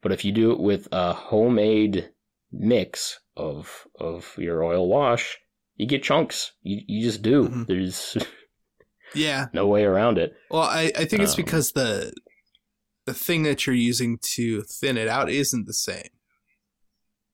[0.00, 2.10] But if you do it with a homemade
[2.58, 5.38] mix of of your oil wash,
[5.76, 6.52] you get chunks.
[6.62, 7.48] You you just do.
[7.48, 7.66] Mhm.
[7.66, 8.16] There's
[9.14, 9.46] Yeah.
[9.52, 10.34] no way around it.
[10.50, 12.12] Well, I, I think it's Um, because the
[13.06, 16.08] the thing that you're using to thin it out isn't the same.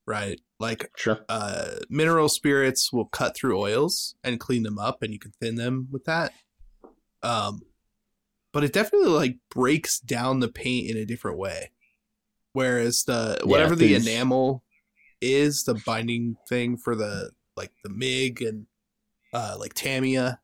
[0.06, 0.40] Right?
[0.58, 1.24] Like Sure.
[1.28, 5.54] uh mineral spirits will cut through oils and clean them up and you can thin
[5.54, 6.32] them with that.
[7.22, 7.62] Um
[8.52, 11.70] but it definitely like breaks down the paint in a different way.
[12.52, 14.64] Whereas the Yeah, whatever the enamel
[15.20, 18.66] is, the binding thing for the like the MIG and
[19.32, 20.40] uh like Tamiya,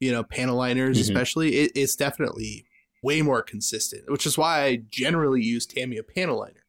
[0.00, 1.02] you know, panel liners Mhm.
[1.02, 2.66] especially, it, it's definitely
[3.02, 6.64] way more consistent, which is why I generally use Tamiya panel liner.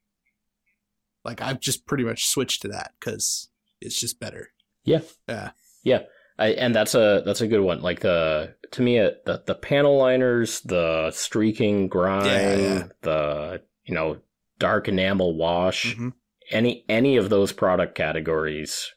[1.24, 3.50] Like I've just pretty much switched to that because
[3.82, 4.50] it's just better.
[4.84, 5.02] Yeah.
[5.28, 5.52] Yeah.
[5.84, 6.02] Yeah.
[6.38, 7.82] I, and that's a that's a good one.
[7.82, 12.88] Like the to me uh, the the panel liners, the streaking grime, Yeah, yeah.
[13.02, 14.18] the you know
[14.60, 16.12] dark enamel wash, Mhm.
[16.52, 18.92] Any any of those product categories,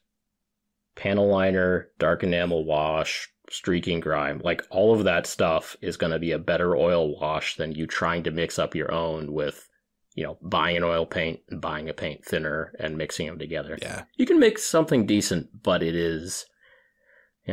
[0.97, 6.19] panel liner, dark enamel wash, streaking grime, like all of that stuff is going to
[6.19, 9.69] be a better oil wash than you trying to mix up your own with
[10.15, 13.79] you know buying an oil paint and buying a paint thinner and mixing them together
[13.81, 14.03] Yeah.
[14.17, 16.47] you can make something decent, but it is,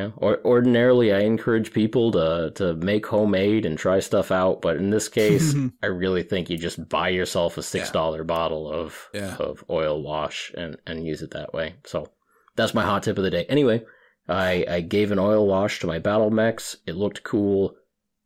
[0.01, 4.61] know, or, ordinarily I encourage people to, to make homemade and try stuff out.
[4.61, 9.09] But in this case, I really think you just buy yourself a $6 bottle of,
[9.13, 9.35] Yeah.
[9.37, 11.75] of oil wash and, and use it that way.
[11.85, 12.09] So
[12.55, 13.45] that's my hot tip of the day.
[13.47, 13.83] Anyway,
[14.27, 16.77] I, I gave an oil wash to my BattleMechs.
[16.85, 17.75] It looked cool.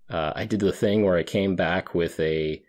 [0.09, 2.63] Uh, I did the thing where I came back with a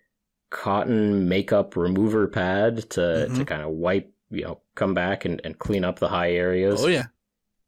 [0.51, 3.46] cotton makeup remover pad to, to Mhm.
[3.46, 6.84] kind of wipe, you know, come back and, and clean up the high areas.
[6.84, 7.07] oh yeah.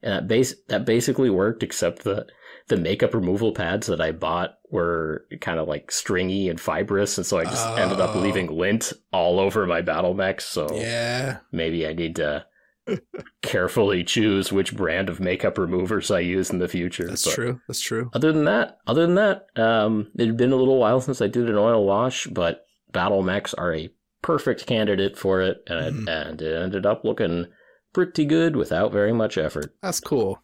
[0.02, 2.26] And that base that basically worked, except the
[2.68, 7.26] the makeup removal pads that I bought were kind of like stringy and fibrous, and
[7.26, 8.20] so I just ended up Oh.
[8.20, 10.42] leaving lint all over my BattleMechs.
[10.42, 11.38] So Yeah.
[11.50, 12.46] maybe I need to
[13.42, 17.06] carefully choose which brand of makeup removers I use in the future.
[17.08, 17.60] That's But true.
[17.68, 18.10] That's true.
[18.12, 21.26] Other than that, other than that, um, it had been a little while since I
[21.28, 23.90] did an oil wash, but BattleMechs are a
[24.22, 26.28] perfect candidate for it, and, Mhm.
[26.28, 27.46] and it ended up looking
[27.92, 29.74] pretty good without very much effort.
[29.82, 30.42] That's cool.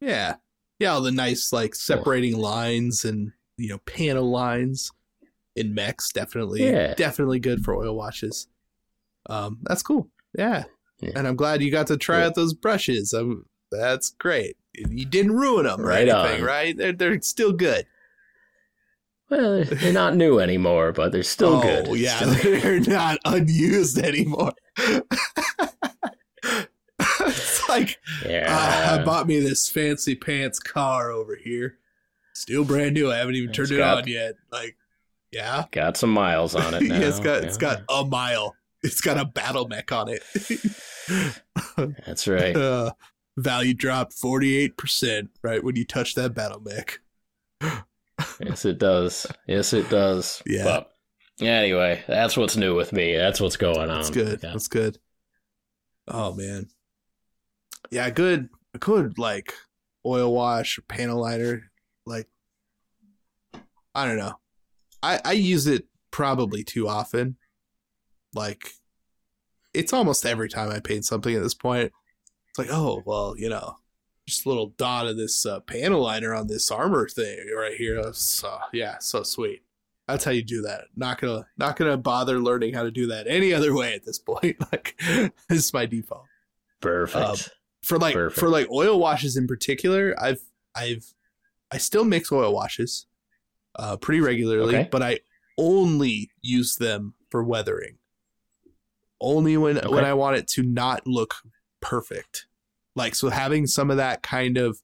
[0.00, 0.36] Yeah.
[0.78, 4.90] Yeah, all the nice like separating lines and you know, panel lines
[5.56, 6.94] in mechs definitely Yeah.
[6.94, 8.48] definitely good for oil washes.
[9.28, 10.08] Um that's cool.
[10.36, 10.64] Yeah.
[11.00, 11.12] Yeah.
[11.16, 12.26] And I'm glad you got to try Cool.
[12.26, 13.12] out those brushes.
[13.14, 14.56] Um that's great.
[14.74, 16.46] You didn't ruin them Right anything, on.
[16.46, 16.76] right?
[16.76, 17.86] They're they're still good.
[19.30, 21.98] Well, they're not new anymore, but they're still oh, good.
[21.98, 24.52] yeah, Still- they're not unused anymore.
[27.76, 28.46] it's like yeah.
[28.48, 31.78] Ah, I bought me this fancy pants car over here.
[32.34, 33.10] Still brand new.
[33.12, 34.34] I haven't even It's turned it got- on yet.
[34.50, 34.76] Like,
[35.30, 35.64] yeah.
[35.70, 36.94] got some miles on it now.
[37.00, 37.76] yeah, it's got it's yeah.
[37.76, 38.54] got a mile.
[38.82, 40.22] It's got a BattleMech on it.
[42.06, 42.54] That's right.
[42.56, 42.92] uh,
[43.36, 46.98] value dropped forty eight percent right when you touch that BattleMech.
[48.40, 49.26] yes, it does.
[49.46, 50.42] Yes, it does.
[50.46, 50.64] Yeah.
[50.64, 50.92] But
[51.40, 53.16] anyway, that's what's new with me.
[53.16, 53.96] That's what's going on.
[53.96, 54.40] That's good.
[54.42, 54.50] Yeah.
[54.52, 54.98] That's good.
[56.08, 56.68] Oh man.
[57.90, 59.52] Yeah, a good a good like
[60.04, 61.70] oil wash or panel liner.
[62.06, 62.28] Like
[63.94, 64.34] I don't know.
[65.02, 67.36] I I use it probably too often.
[68.34, 68.70] Like
[69.72, 71.92] it's almost every time I paint something at this point.
[72.50, 73.76] It's like, oh well, you know,
[74.26, 78.12] just a little dot of this uh, panel liner on this armor thing right here.
[78.12, 79.62] So yeah, so sweet.
[80.06, 80.84] That's how you do that.
[80.96, 84.18] Not gonna not gonna bother learning how to do that any other way at this
[84.18, 84.56] point.
[84.72, 84.94] Like
[85.48, 86.26] this is my default.
[86.80, 87.24] Perfect.
[87.24, 87.36] Um,
[87.84, 88.40] for like Perfect.
[88.40, 90.40] for like oil washes in particular, I've
[90.74, 91.12] I've
[91.70, 93.06] I still mix oil washes
[93.76, 94.88] uh pretty regularly, Okay.
[94.90, 95.20] but I
[95.58, 97.98] only use them for weathering.
[99.20, 99.88] Only when Okay.
[99.88, 101.34] when I want it to not look
[101.80, 102.46] perfect.
[102.96, 104.80] Like so having some of that kind of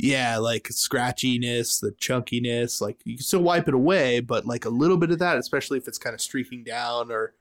[0.00, 4.68] yeah, like scratchiness, the chunkiness, like you can still wipe it away, but like a
[4.70, 7.34] little bit of that, especially if it's kind of streaking down or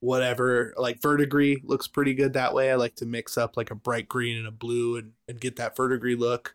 [0.00, 0.74] whatever.
[0.76, 2.70] Like verdigris looks pretty good that way.
[2.70, 5.56] I like to mix up like a bright green and a blue and, and get
[5.56, 6.54] that verdigris look.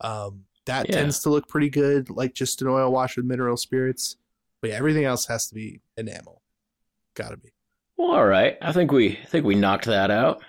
[0.00, 0.96] Um, that Yeah.
[0.96, 4.16] tends to look pretty good, like just an oil wash with mineral spirits.
[4.60, 6.40] But yeah, everything else has to be enamel.
[7.14, 7.50] Gotta be.
[7.96, 8.56] well, all right.
[8.62, 10.42] I think we I think we knocked that out.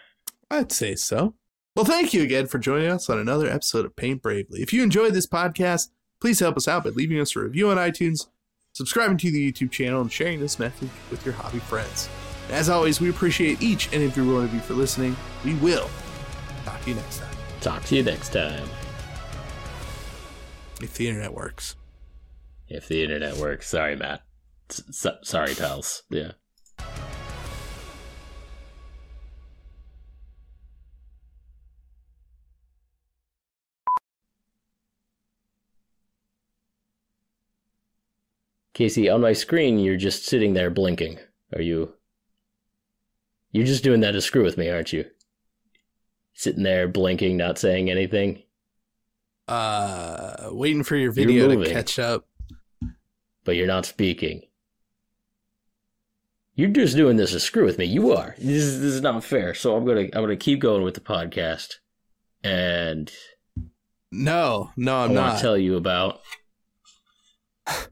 [0.51, 1.33] I'd say so.
[1.75, 4.61] Well, thank you again for joining us on another episode of Paint Bravely.
[4.61, 5.89] If you enjoyed this podcast,
[6.21, 8.27] please help us out by leaving us a review on iTunes,
[8.73, 12.07] subscribing to the YouTube channel, and sharing this message with your hobby friends.
[12.49, 15.15] As always, we appreciate each and every one of you for listening.
[15.43, 15.89] We will
[16.65, 18.67] talk to you next time, Talk to you next time.
[20.81, 21.75] if the internet works.
[22.67, 23.67] If the internet works.
[23.67, 24.21] Sorry, Matt.
[24.69, 26.03] Sorry, Tals.
[26.09, 26.31] Yeah.
[38.73, 41.19] Casey, on my screen, you're just sitting there blinking.
[41.55, 41.93] Are you?
[43.53, 45.05] You're just doing that to screw with me, aren't you?
[46.33, 48.43] Sitting there blinking, not saying anything.
[49.47, 52.25] Uh, waiting for your video to catch up.
[53.45, 54.41] but you're not speaking.
[56.55, 57.85] You're just doing this to screw with me.
[57.85, 58.35] You are.
[58.37, 59.53] This is, this is not fair.
[59.53, 61.75] So I'm gonna I'm gonna keep going with the podcast,
[62.43, 63.11] and
[64.11, 65.41] No, no, i I'm want not.
[65.41, 66.21] tell you about.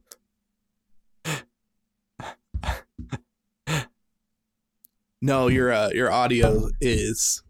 [5.22, 7.44] no, your uh, your audio is